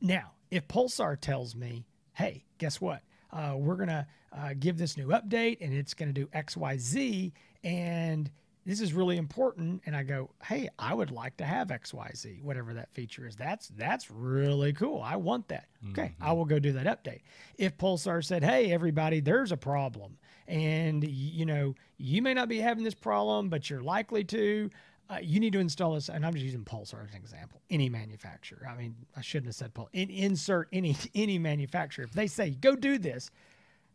[0.00, 3.02] Now, if Pulsar tells me, hey, guess what?
[3.32, 7.32] Uh, we're going to uh, give this new update and it's going to do XYZ.
[7.62, 8.30] And
[8.66, 9.82] this is really important.
[9.86, 13.36] And I go, hey, I would like to have XYZ, whatever that feature is.
[13.36, 15.02] That's that's really cool.
[15.02, 15.66] I want that.
[15.90, 17.22] Okay, I will go do that update.
[17.56, 20.18] If Pulsar said, hey, everybody, there's a problem.
[20.46, 24.68] And, you know, you may not be having this problem, but you're likely to
[25.10, 27.60] uh, you need to install this, and I'm just using Pulsar as an example.
[27.68, 28.68] Any manufacturer.
[28.70, 29.88] I mean, I shouldn't have said Pulsar.
[29.92, 32.04] In, insert any any manufacturer.
[32.04, 33.30] If they say go do this,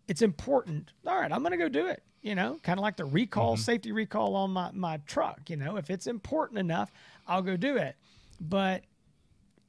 [0.08, 0.94] it's important.
[1.06, 2.04] All right, I'm going to go do it.
[2.22, 5.48] You know, kind of like the recall, safety recall on my my truck.
[5.50, 6.92] You know, if it's important enough,
[7.28, 7.96] I'll go do it.
[8.42, 8.84] But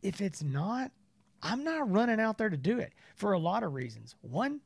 [0.03, 0.91] if it's not,
[1.43, 4.15] I'm not running out there to do it for a lot of reasons.
[4.23, 4.61] One,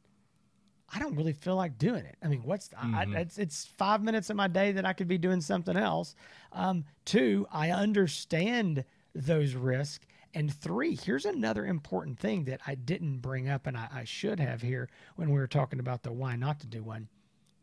[0.93, 2.17] I don't really feel like doing it.
[2.23, 5.09] I mean, what's I, I, it's it's five minutes of my day that I could
[5.09, 6.15] be doing something else.
[6.53, 10.07] Um, two, I understand those risks.
[10.33, 14.39] And three, here's another important thing that I didn't bring up, and I, I should
[14.39, 17.09] have here when we were talking about the why not to do one.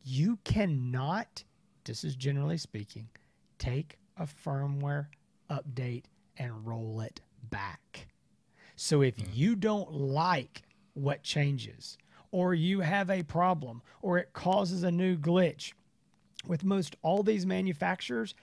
[0.03, 1.43] You cannot,
[1.85, 3.07] this is generally speaking,
[3.57, 5.07] take a firmware
[5.49, 6.05] update
[6.37, 8.07] and roll it back.
[8.75, 9.29] So if hmm.
[9.33, 11.97] you don't like what changes,
[12.31, 15.71] or you have a problem, or it causes a new glitch,
[16.45, 18.35] with most all these manufacturers,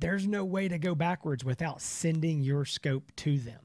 [0.00, 3.60] there's no way to go backwards without sending your scope to them.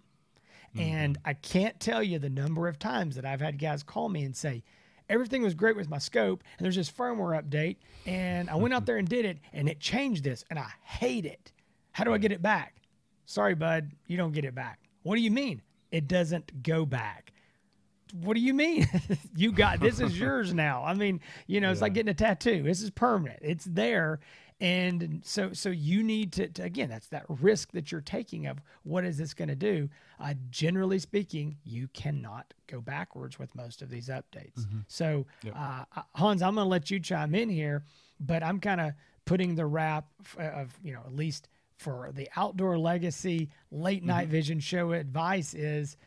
[0.77, 1.29] And mm-hmm.
[1.29, 4.35] I can't tell you the number of times that I've had guys call me and
[4.35, 4.63] say,
[5.09, 8.79] everything was great with my scope, and there's this firmware update, and I went out
[8.79, 8.85] mm-hmm.
[8.85, 11.51] there and did it, and it changed this, and I hate it.
[11.91, 12.75] How do I get it back?
[13.25, 14.79] Sorry, bud, you don't get it back.
[15.03, 15.61] What do you mean?
[15.91, 17.31] It doesn't go back.
[18.21, 18.87] What do you mean?
[19.35, 20.83] you got this is yours now.
[20.83, 22.63] I mean, you know, it's like getting a tattoo.
[22.63, 23.39] This is permanent.
[23.41, 24.19] It's there.
[24.61, 28.59] And so so you need to, to again, that's that risk that you're taking of
[28.83, 29.89] what is this going to do?
[30.19, 34.65] Uh, generally speaking, you cannot go backwards with most of these updates.
[34.87, 37.83] So uh, uh, Hans, I'm going to let you chime in here,
[38.19, 38.93] but I'm kind of
[39.25, 44.29] putting the wrap f- of you know at least for the outdoor legacy late night
[44.29, 45.97] vision show advice is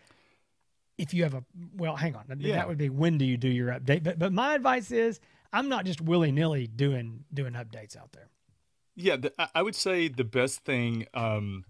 [0.97, 1.45] if you have a
[1.77, 2.57] well hang on Yeah.
[2.57, 5.21] that would be when do you do your update but but my advice is
[5.53, 8.29] i'm not just willy-nilly doing doing updates out there
[9.01, 11.65] Yeah, the, I- would say the best thing, um,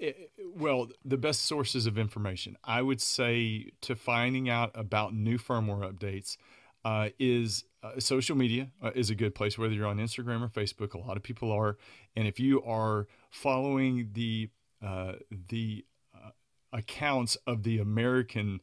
[0.00, 0.14] i-
[0.54, 5.90] well, the best sources of information, I would say to finding out about new firmware
[5.92, 6.36] updates
[6.84, 10.48] uh, is uh, social media uh, is a good place, whether you're on Instagram or
[10.48, 10.94] Facebook.
[10.94, 11.78] A lot of people are.
[12.16, 14.50] And if you are following the,
[14.84, 15.14] uh,
[15.50, 16.30] the uh,
[16.72, 18.60] accounts of the American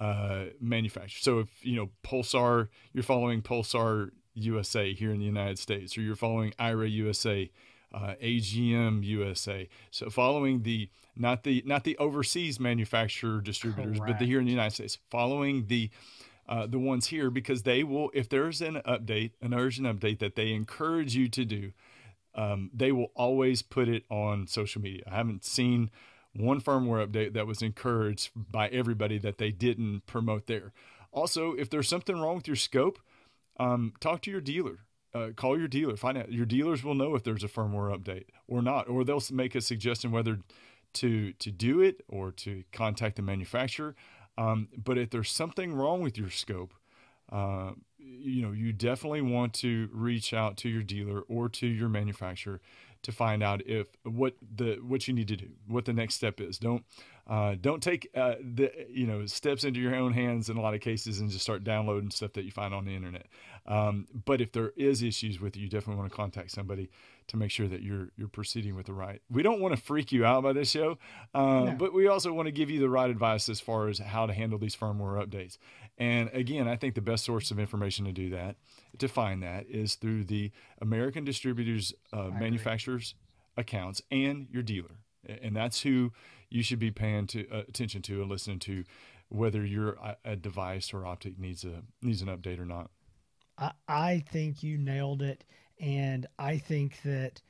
[0.00, 1.20] uh, manufacturer.
[1.20, 6.02] So if you know Pulsar, you're following Pulsar USA here in the United States, or
[6.02, 7.50] you're following iRay USA,
[7.92, 9.68] uh, AGM USA.
[9.90, 14.52] So following the not the not the overseas manufacturer distributors, but the here in the
[14.52, 15.90] United States, following the
[16.48, 20.34] uh, the ones here because they will if there's an update, an urgent update that
[20.34, 21.72] they encourage you to do,
[22.34, 25.02] um, they will always put it on social media.
[25.10, 25.90] I haven't seen
[26.34, 30.72] one firmware update that was encouraged by everybody that they didn't promote there.
[31.10, 32.98] Also, if there's something wrong with your scope,
[33.58, 34.80] um, talk to your dealer.
[35.14, 35.96] Uh, call your dealer.
[35.96, 36.30] Find out.
[36.30, 39.60] Your dealers will know if there's a firmware update or not, or they'll make a
[39.60, 40.38] suggestion whether
[40.94, 43.94] to to do it or to contact the manufacturer.
[44.36, 46.74] Um, but if there's something wrong with your scope,
[47.32, 51.88] uh, you know, you definitely want to reach out to your dealer or to your
[51.88, 52.60] manufacturer
[53.02, 56.40] to find out if what the what you need to do, what the next step
[56.40, 56.58] is.
[56.58, 56.84] Don't
[57.28, 60.74] uh, don't take uh, the you know steps into your own hands in a lot
[60.74, 63.26] of cases and just start downloading stuff that you find on the internet.
[63.66, 66.88] Um, but if there is issues with it, you definitely want to contact somebody
[67.26, 69.20] to make sure that you're you're proceeding with the right.
[69.30, 70.96] We don't want to freak you out by this show,
[71.34, 71.74] uh, No.
[71.78, 74.32] but we also want to give you the right advice as far as how to
[74.32, 75.58] handle these firmware updates.
[75.98, 78.56] And again, I think the best source of information to do that,
[78.98, 83.14] to find that, is through the American distributors, uh, manufacturers
[83.56, 85.00] accounts, and your dealer.
[85.42, 86.12] And that's who
[86.50, 88.84] you should be paying to, uh, attention to and listening to,
[89.28, 92.90] whether your a, a device or optic needs a needs an update or not.
[93.58, 95.44] I, I think you nailed it.
[95.80, 97.40] And I think that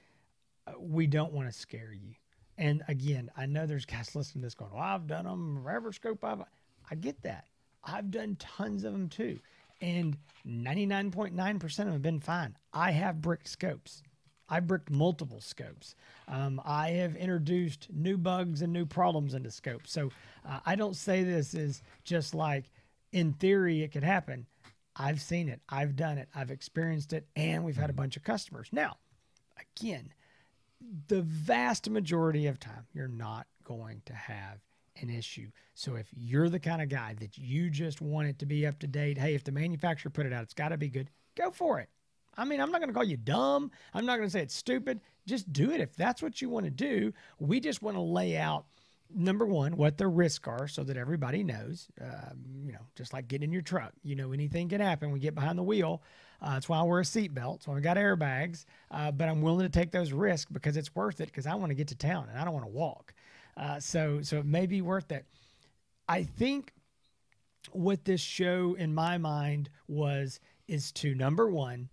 [0.66, 2.14] uh, we don't want to scare you.
[2.56, 6.24] And again, I know there's guys listening to this going, well, I've done them, Everscope.
[6.24, 6.42] I've,
[6.90, 7.44] I get that.
[7.84, 9.38] I've done tons of them too.
[9.80, 12.56] And 99.9% of them have been fine.
[12.72, 14.02] I have bricked scopes.
[14.48, 15.94] I bricked multiple scopes.
[16.26, 19.92] Um, I have introduced new bugs and new problems into scopes.
[19.92, 20.10] So
[20.48, 22.70] uh, I don't say this is just like
[23.12, 24.46] in theory it could happen.
[24.96, 25.60] I've seen it.
[25.68, 26.28] I've done it.
[26.34, 28.68] I've experienced it, and we've had a bunch of customers.
[28.72, 28.96] Now,
[29.76, 30.12] again,
[31.06, 34.58] the vast majority of time, you're not going to have
[35.00, 35.50] an issue.
[35.74, 38.80] So if you're the kind of guy that you just want it to be up
[38.80, 41.52] to date, hey, if the manufacturer put it out, it's got to be good, go
[41.52, 41.88] for it.
[42.38, 43.70] I mean, I'm not going to call you dumb.
[43.92, 45.00] I'm not going to say it's stupid.
[45.26, 47.12] Just do it if that's what you want to do.
[47.38, 48.64] We just want to lay out
[49.14, 51.88] number one, what the risks are so that everybody knows.
[52.00, 55.10] Um, you know, just like getting in your truck, you know, anything can happen.
[55.10, 56.02] We get behind the wheel.
[56.40, 57.64] Uh, that's why I wear a seatbelt.
[57.64, 61.20] So I got airbags, uh, but I'm willing to take those risks because it's worth
[61.20, 63.14] it because I want to get to town and I don't want to walk.
[63.56, 65.26] Uh, so, so it may be worth it.
[66.08, 66.72] I think
[67.72, 71.88] what this show in my mind was is to number one,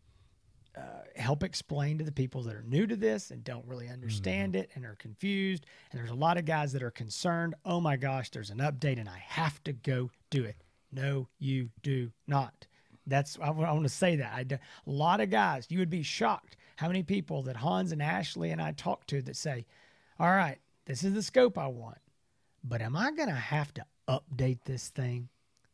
[0.78, 0.82] uh,
[1.15, 4.57] help explain to the people that are new to this and don't really understand mm.
[4.57, 5.65] it and are confused.
[5.91, 7.55] And there's a lot of guys that are concerned.
[7.63, 10.57] Oh my gosh, there's an update and I have to go do it.
[10.91, 12.67] No, you do not.
[13.07, 14.34] That's I, I want to say that.
[14.34, 17.91] I do, a lot of guys, you would be shocked how many people that Hans
[17.91, 19.65] and Ashley and I talk to that say,
[20.19, 21.99] "All right, this is the scope I want,
[22.63, 25.30] but am I going to have to update this thing?"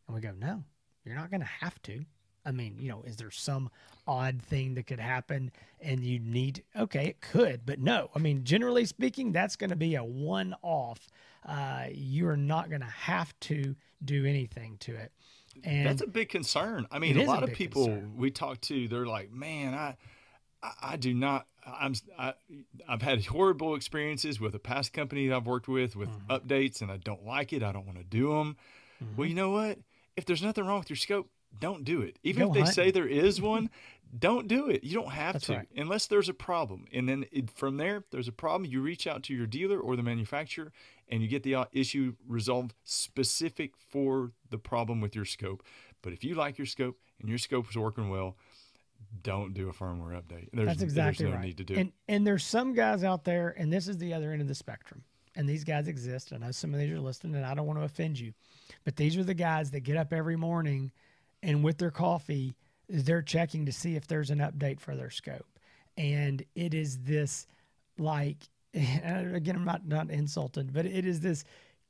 [0.08, 0.64] And we go, "No,
[1.06, 2.06] you're not going to have to."
[2.46, 3.70] I mean, you know, is there some
[4.08, 8.10] odd thing that could happen and you need, okay, it could, but no.
[8.16, 11.08] I mean, generally speaking, that's going to be a one off.
[11.46, 15.12] Uh, you are not going to have to do anything to it.
[15.64, 16.88] And that's a big concern.
[16.92, 18.14] I mean, a lot a of people concern.
[18.18, 19.96] we talk to, they're like, man, I,
[20.64, 21.48] I, I do not.
[21.66, 21.94] I'm.
[22.18, 22.34] I,
[22.88, 26.32] I've had horrible experiences with a past company that I've worked with with mm-hmm.
[26.32, 27.62] updates, and I don't like it.
[27.62, 28.58] I don't want to do them.
[29.04, 29.16] Mm-hmm.
[29.16, 29.78] Well, you know what?
[30.18, 31.30] If there's nothing wrong with your scope,
[31.60, 32.18] don't do it.
[32.24, 32.74] Even Go if they hunting.
[32.74, 33.70] say there is one,
[34.20, 34.84] don't do it.
[34.84, 35.68] You don't have That's to right.
[35.76, 36.86] unless there's a problem.
[36.92, 38.70] And then it, from there, there's a problem.
[38.70, 40.72] You reach out to your dealer or the manufacturer,
[41.10, 45.64] and you get the uh, issue resolved specific for the problem with your scope.
[46.02, 48.38] But if you like your scope and your scope is working well,
[49.24, 50.50] don't do a firmware update.
[50.54, 51.46] There's, That's exactly there's no right.
[51.46, 51.94] need to do and, it.
[52.08, 55.04] And there's some guys out there, and this is the other end of the spectrum.
[55.36, 56.34] And these guys exist.
[56.34, 58.34] I know some of these are listening, and I don't want to offend you,
[58.84, 60.92] but these are the guys that get up every morning
[61.44, 62.56] and with their coffee,
[62.88, 65.48] they're checking to see if there's an update for their scope.
[65.98, 67.48] And it is this
[67.98, 68.38] like
[68.74, 71.44] again, I'm not not insulted, but it is this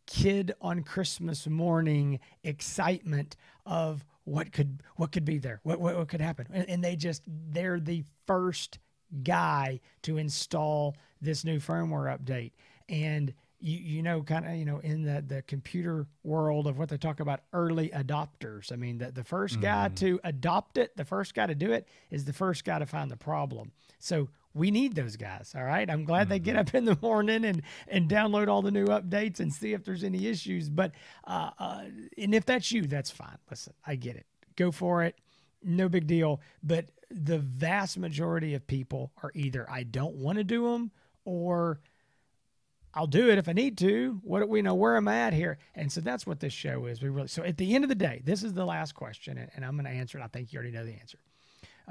[0.08, 3.36] kid on Christmas morning excitement
[3.66, 6.96] of what could what could be there, what what, what could happen, and, and they
[6.96, 8.80] just they're the first
[9.24, 12.52] guy to install this new firmware update,
[12.90, 16.90] and you, you know, kind of, you know, in the, the computer world of what
[16.90, 18.72] they talk about early adopters.
[18.72, 19.62] I mean, the, the first mm.
[19.62, 22.86] guy to adopt it, the first guy to do it is the first guy to
[22.86, 23.72] find the problem.
[24.00, 25.54] So we need those guys.
[25.56, 25.90] All right.
[25.90, 26.30] I'm glad mm-hmm.
[26.30, 26.60] they get mm-hmm.
[26.60, 30.04] up in the morning and, and download all the new updates and see if there's
[30.04, 30.70] any issues.
[30.70, 30.92] But,
[31.26, 31.84] uh, uh,
[32.18, 33.38] and if that's you, that's fine.
[33.50, 34.26] Listen, I get it.
[34.56, 35.16] Go for it.
[35.64, 36.42] No big deal.
[36.64, 40.92] But the vast majority of people are either I don't want to do them
[41.26, 41.80] or
[42.94, 44.20] I'll do it if I need to.
[44.24, 45.58] What do we know where am I at here?
[45.76, 47.02] And so that's what this show is.
[47.02, 49.50] We really so at the end of the day, this is the last question, and,
[49.56, 50.24] and I'm going to answer it.
[50.24, 51.20] I think you already know the answer.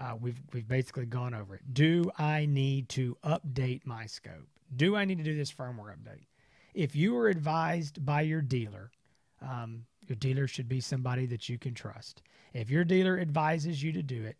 [0.01, 1.63] Uh, we've we've basically gone over it.
[1.73, 4.49] Do I need to update my scope?
[4.77, 6.27] Do I need to do this firmware update?
[6.75, 8.91] If you were advised by your dealer,
[9.43, 12.23] um, your dealer should be somebody that you can trust.
[12.53, 14.37] If your dealer advises you to do it,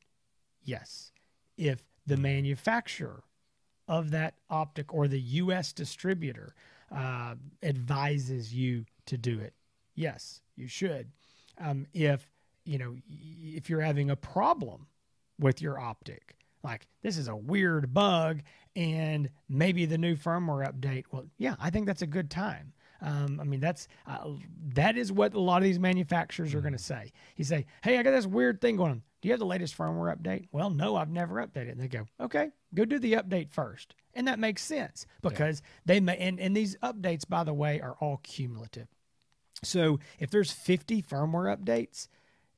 [0.63, 1.13] yes.
[1.57, 3.25] If the manufacturer
[3.91, 5.73] of that optic or the U.S.
[5.73, 6.55] distributor
[6.95, 9.53] uh, advises you to do it,
[9.97, 11.11] yes, you should.
[11.59, 12.31] Um, if
[12.65, 14.87] you know if you're having a problem
[15.41, 18.43] with your optic, like this is a weird bug,
[18.77, 21.05] and maybe the new firmware update.
[21.11, 22.73] Well, yeah, I think that's a good time.
[23.03, 24.29] Um, I mean, that's uh,
[24.75, 27.11] that is what a lot of these manufacturers are going to say.
[27.37, 29.03] You say, "Hey, I got this weird thing going on.
[29.21, 31.73] Do you have the latest firmware update?" Well, no, I've never updated.
[31.73, 33.95] And they go, "Okay, go do the update first.
[34.15, 35.81] And that makes sense because yeah.
[35.87, 38.89] they may, and, and these updates, by the way, are all cumulative.
[39.63, 42.09] So if there's 50 firmware updates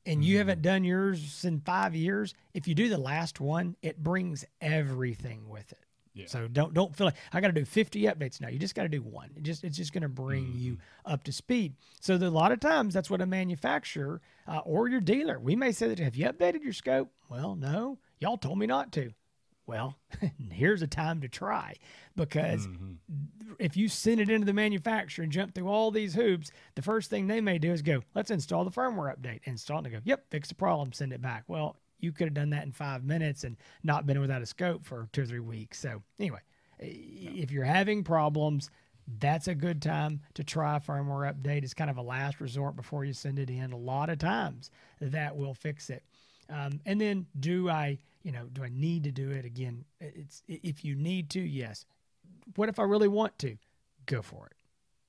[0.06, 0.22] and mm-hmm.
[0.22, 4.44] you haven't done yours in five years, if you do the last one, it brings
[4.60, 5.81] everything with it.
[6.14, 6.26] Yeah.
[6.26, 8.48] So don't don't feel like I got to do 50 updates now.
[8.48, 9.30] You just got to do one.
[9.36, 10.58] It just it's just going to bring mm-hmm.
[10.58, 11.74] you up to speed.
[12.00, 15.72] So a lot of times that's what a manufacturer uh, or your dealer we may
[15.72, 17.10] say that have you updated your scope?
[17.30, 19.12] Well, no, y'all told me not to.
[19.64, 19.96] Well,
[20.50, 21.76] here's a time to try
[22.16, 23.52] because mm-hmm.
[23.58, 27.08] if you send it into the manufacturer and jump through all these hoops, the first
[27.10, 29.40] thing they may do is go, let's install the firmware update.
[29.44, 31.44] Install it and go, yep, fix the problem, send it back.
[31.46, 34.84] Well, you could have done that in five minutes and not been without a scope
[34.84, 35.78] for two or three weeks.
[35.78, 36.40] So, anyway,
[36.78, 38.70] if you're having problems,
[39.18, 41.64] that's a good time to try a firmware update.
[41.64, 43.72] It's kind of a last resort before you send it in.
[43.72, 46.02] A lot of times that will fix it.
[46.50, 49.84] Um, and then, do I you know, do I need to do it again?
[50.00, 51.84] It's if you need to, yes.
[52.56, 53.56] What if I really want to?
[54.06, 54.52] Go for it.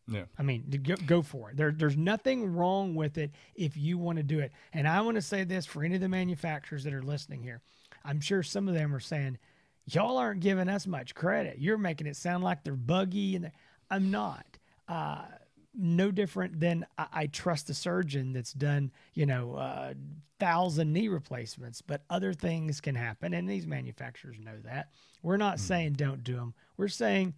[0.08, 0.26] Yeah.
[0.38, 1.58] I mean, go, go for it.
[1.58, 4.52] There, there's nothing wrong with it if you want to do it.
[4.74, 7.62] And I want to say this for any of the manufacturers that are listening here.
[8.04, 9.38] I'm sure some of them are saying,
[9.86, 11.58] y'all aren't giving us much credit.
[11.60, 13.54] You're making it sound like they're buggy, and they're,
[13.90, 14.46] I'm not.
[14.88, 15.24] Uh,
[15.76, 19.94] no different than I, I, trust the surgeon that's done, you know, uh,
[20.40, 24.90] thousand knee replacements, but other things can happen, and these manufacturers know that.
[25.24, 25.66] We're not mm-hmm.
[25.66, 26.54] saying don't do them.
[26.78, 27.34] We're saying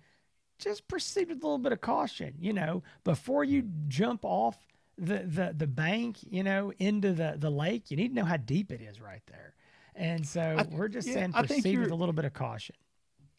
[0.59, 2.33] just proceed with a little bit of caution.
[2.39, 3.87] You know, before you mm.
[3.87, 4.57] jump off
[4.97, 8.37] the the the bank, you know, into the the lake, you need to know how
[8.37, 9.53] deep it is right there.
[9.95, 12.75] And so we're just yeah, saying proceed with a little bit of caution.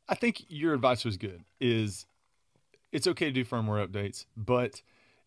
[0.09, 1.45] I think your advice was good.
[1.61, 2.07] Is
[2.93, 4.83] it's okay to do firmware updates, but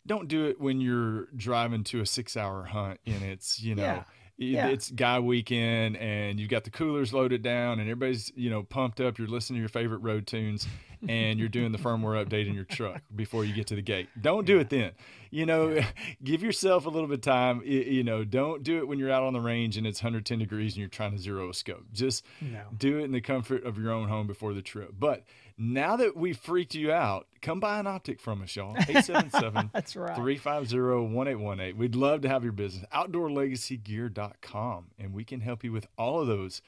[0.06, 3.82] don't do it when you're driving to a six hour hunt and it's you know.
[3.82, 4.04] Yeah
[4.40, 4.68] yeah.
[4.68, 9.00] it's guy weekend and you've got the coolers loaded down and everybody's you know pumped
[9.00, 9.18] up.
[9.18, 10.66] You're listening to your favorite road tunes
[11.06, 14.08] and you're doing the firmware update in your truck before you get to the gate.
[14.20, 14.92] Don't do it then
[15.30, 15.86] you know yeah.
[16.24, 19.22] give yourself a little bit of time you know don't do it when you're out
[19.22, 22.24] on the range and it's 110 degrees and you're trying to zero a scope just
[22.40, 22.62] no.
[22.76, 25.24] do it in the comfort of your own home before the trip but
[25.62, 28.74] now that we freaked you out, come buy an optic from us, y'all.
[28.78, 30.16] 877 That's right.
[30.16, 31.76] 350 1818.
[31.76, 32.86] We'd love to have your business.
[32.94, 34.86] OutdoorLegacyGear.com.
[34.98, 36.62] And we can help you with all of those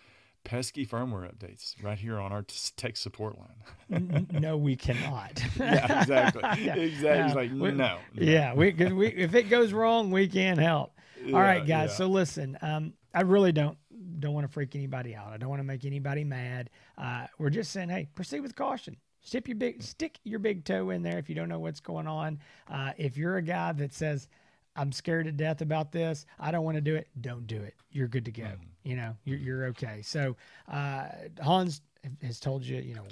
[0.45, 2.45] pesky firmware updates right here on our
[2.76, 4.26] tech support line.
[4.32, 5.43] no, we cannot.
[5.59, 6.43] yeah, exactly.
[6.64, 6.74] yeah.
[6.74, 7.49] Exactly.
[7.49, 10.99] like, no, no, Yeah, we, we, if it goes wrong, we can't help.
[11.24, 11.90] Yeah, all right, guys.
[11.90, 11.97] Yeah.
[11.97, 13.76] So listen, um, I really don't
[14.18, 15.32] don't want to freak anybody out.
[15.32, 16.70] I don't want to make anybody mad.
[16.97, 18.97] Uh, we're just saying, hey, proceed with caution.
[19.20, 22.09] Stick your big stick your big toe in there if you don't know what's going
[22.09, 22.40] on.
[22.68, 24.26] Uh, if you're a guy that says,
[24.74, 26.26] "I'm scared to death about this.
[26.40, 27.74] I don't want to do it," don't do it.
[27.93, 28.43] You're good to go.
[28.43, 28.59] Mm.
[28.85, 30.03] You know, you're, you're okay.
[30.03, 30.37] So
[30.70, 31.07] uh,
[31.41, 31.83] Hans
[32.22, 33.05] has told you, you know,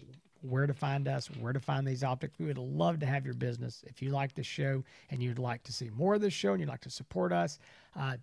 [0.43, 2.39] where to find us, where to find these optics.
[2.39, 3.85] We would love to have your business.
[3.87, 6.61] If you like the show and you'd like to see more of the show and
[6.61, 7.59] you'd like to support us,
[7.95, 8.17] uh,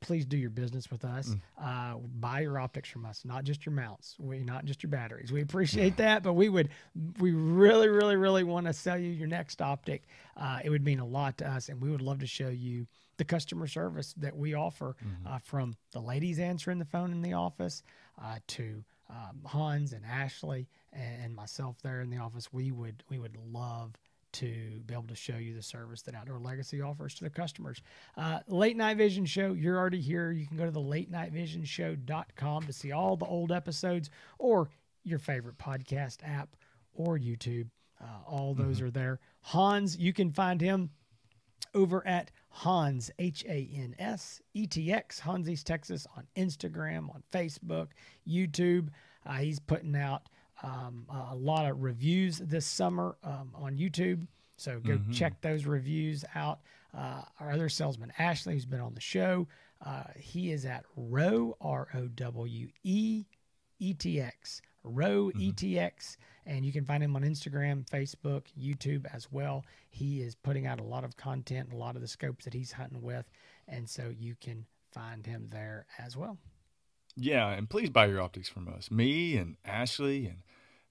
[0.00, 1.28] please do your business with us.
[1.28, 1.94] Mm.
[1.94, 5.32] Uh, buy your optics from us, not just your mounts, we not just your batteries.
[5.32, 6.68] We appreciate that, but we would,
[7.18, 10.04] we really, really, really want to sell you your next optic.
[10.36, 12.86] Uh, it would mean a lot to us, and we would love to show you
[13.18, 15.26] the customer service that we offer mm-hmm.
[15.26, 17.82] uh, from the ladies answering the phone in the office
[18.22, 22.52] uh, to um, Hans and Ashley and myself there in the office.
[22.52, 23.92] We would, we would love
[24.30, 27.80] to be able to show you the service that Outdoor Legacy offers to the customers.
[28.16, 30.30] Uh, Late Night Vision Show, you're already here.
[30.30, 34.10] You can go to the late night vision show.com to see all the old episodes
[34.38, 34.68] or
[35.02, 36.56] your favorite podcast app
[36.94, 37.68] or YouTube.
[38.00, 38.86] Uh, all those mm-hmm.
[38.86, 39.18] are there.
[39.40, 40.90] Hans, you can find him
[41.74, 47.14] over at Hans, H A N S E T X, Hans East Texas on Instagram,
[47.14, 47.88] on Facebook,
[48.26, 48.88] YouTube.
[49.26, 50.28] Uh, he's putting out
[50.62, 54.26] um, a lot of reviews this summer um, on YouTube.
[54.56, 55.12] So go mm-hmm.
[55.12, 56.60] check those reviews out.
[56.96, 59.46] Uh, our other salesman, Ashley, who's been on the show,
[59.84, 63.24] uh, he is at Rowe, R O W E
[63.78, 65.50] E T X, Rowe mm-hmm.
[65.50, 66.16] ETX.
[66.46, 69.64] And you can find him on Instagram, Facebook, YouTube as well.
[69.90, 72.72] He is putting out a lot of content, a lot of the scopes that he's
[72.72, 73.26] hunting with.
[73.68, 76.38] And so you can find him there as well.
[77.16, 78.90] Yeah, and please buy your optics from us.
[78.90, 80.42] Me and Ashley and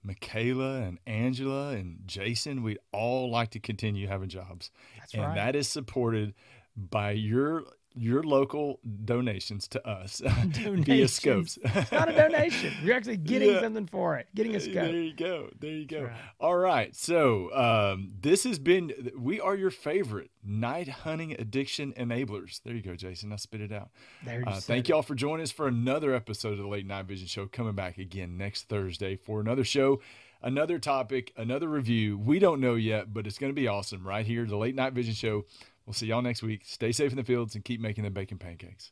[0.04, 4.70] Michaela and Angela and Jason, we'd all like to continue having jobs.
[5.00, 5.36] That's and right.
[5.36, 6.34] that is supported
[6.76, 7.64] by your
[8.00, 10.20] your local donations to us
[10.52, 10.86] donations.
[10.86, 11.60] via scopes.
[11.64, 12.74] it's not a donation.
[12.84, 13.62] You're actually getting yeah.
[13.62, 14.28] something for it.
[14.36, 14.74] Getting a scope.
[14.74, 15.50] There you go.
[15.60, 16.04] There you go.
[16.04, 16.14] Right.
[16.40, 16.96] All right.
[16.96, 19.12] So um, this has been.
[19.18, 22.62] We are your favorite night hunting addiction enablers.
[22.64, 23.32] There you go, Jason.
[23.34, 23.90] I spit it out.
[24.24, 27.06] There you uh, thank y'all for joining us for another episode of the Late Night
[27.06, 27.48] Vision Show.
[27.48, 30.00] Coming back again next Thursday for another show
[30.42, 32.18] another topic, another review.
[32.18, 34.94] We don't know yet, but it's going to be awesome right here, the Late Night
[34.94, 35.46] Vision Show.
[35.88, 36.64] We'll see y'all next week.
[36.66, 38.92] Stay safe in the fields and keep making the bacon pancakes.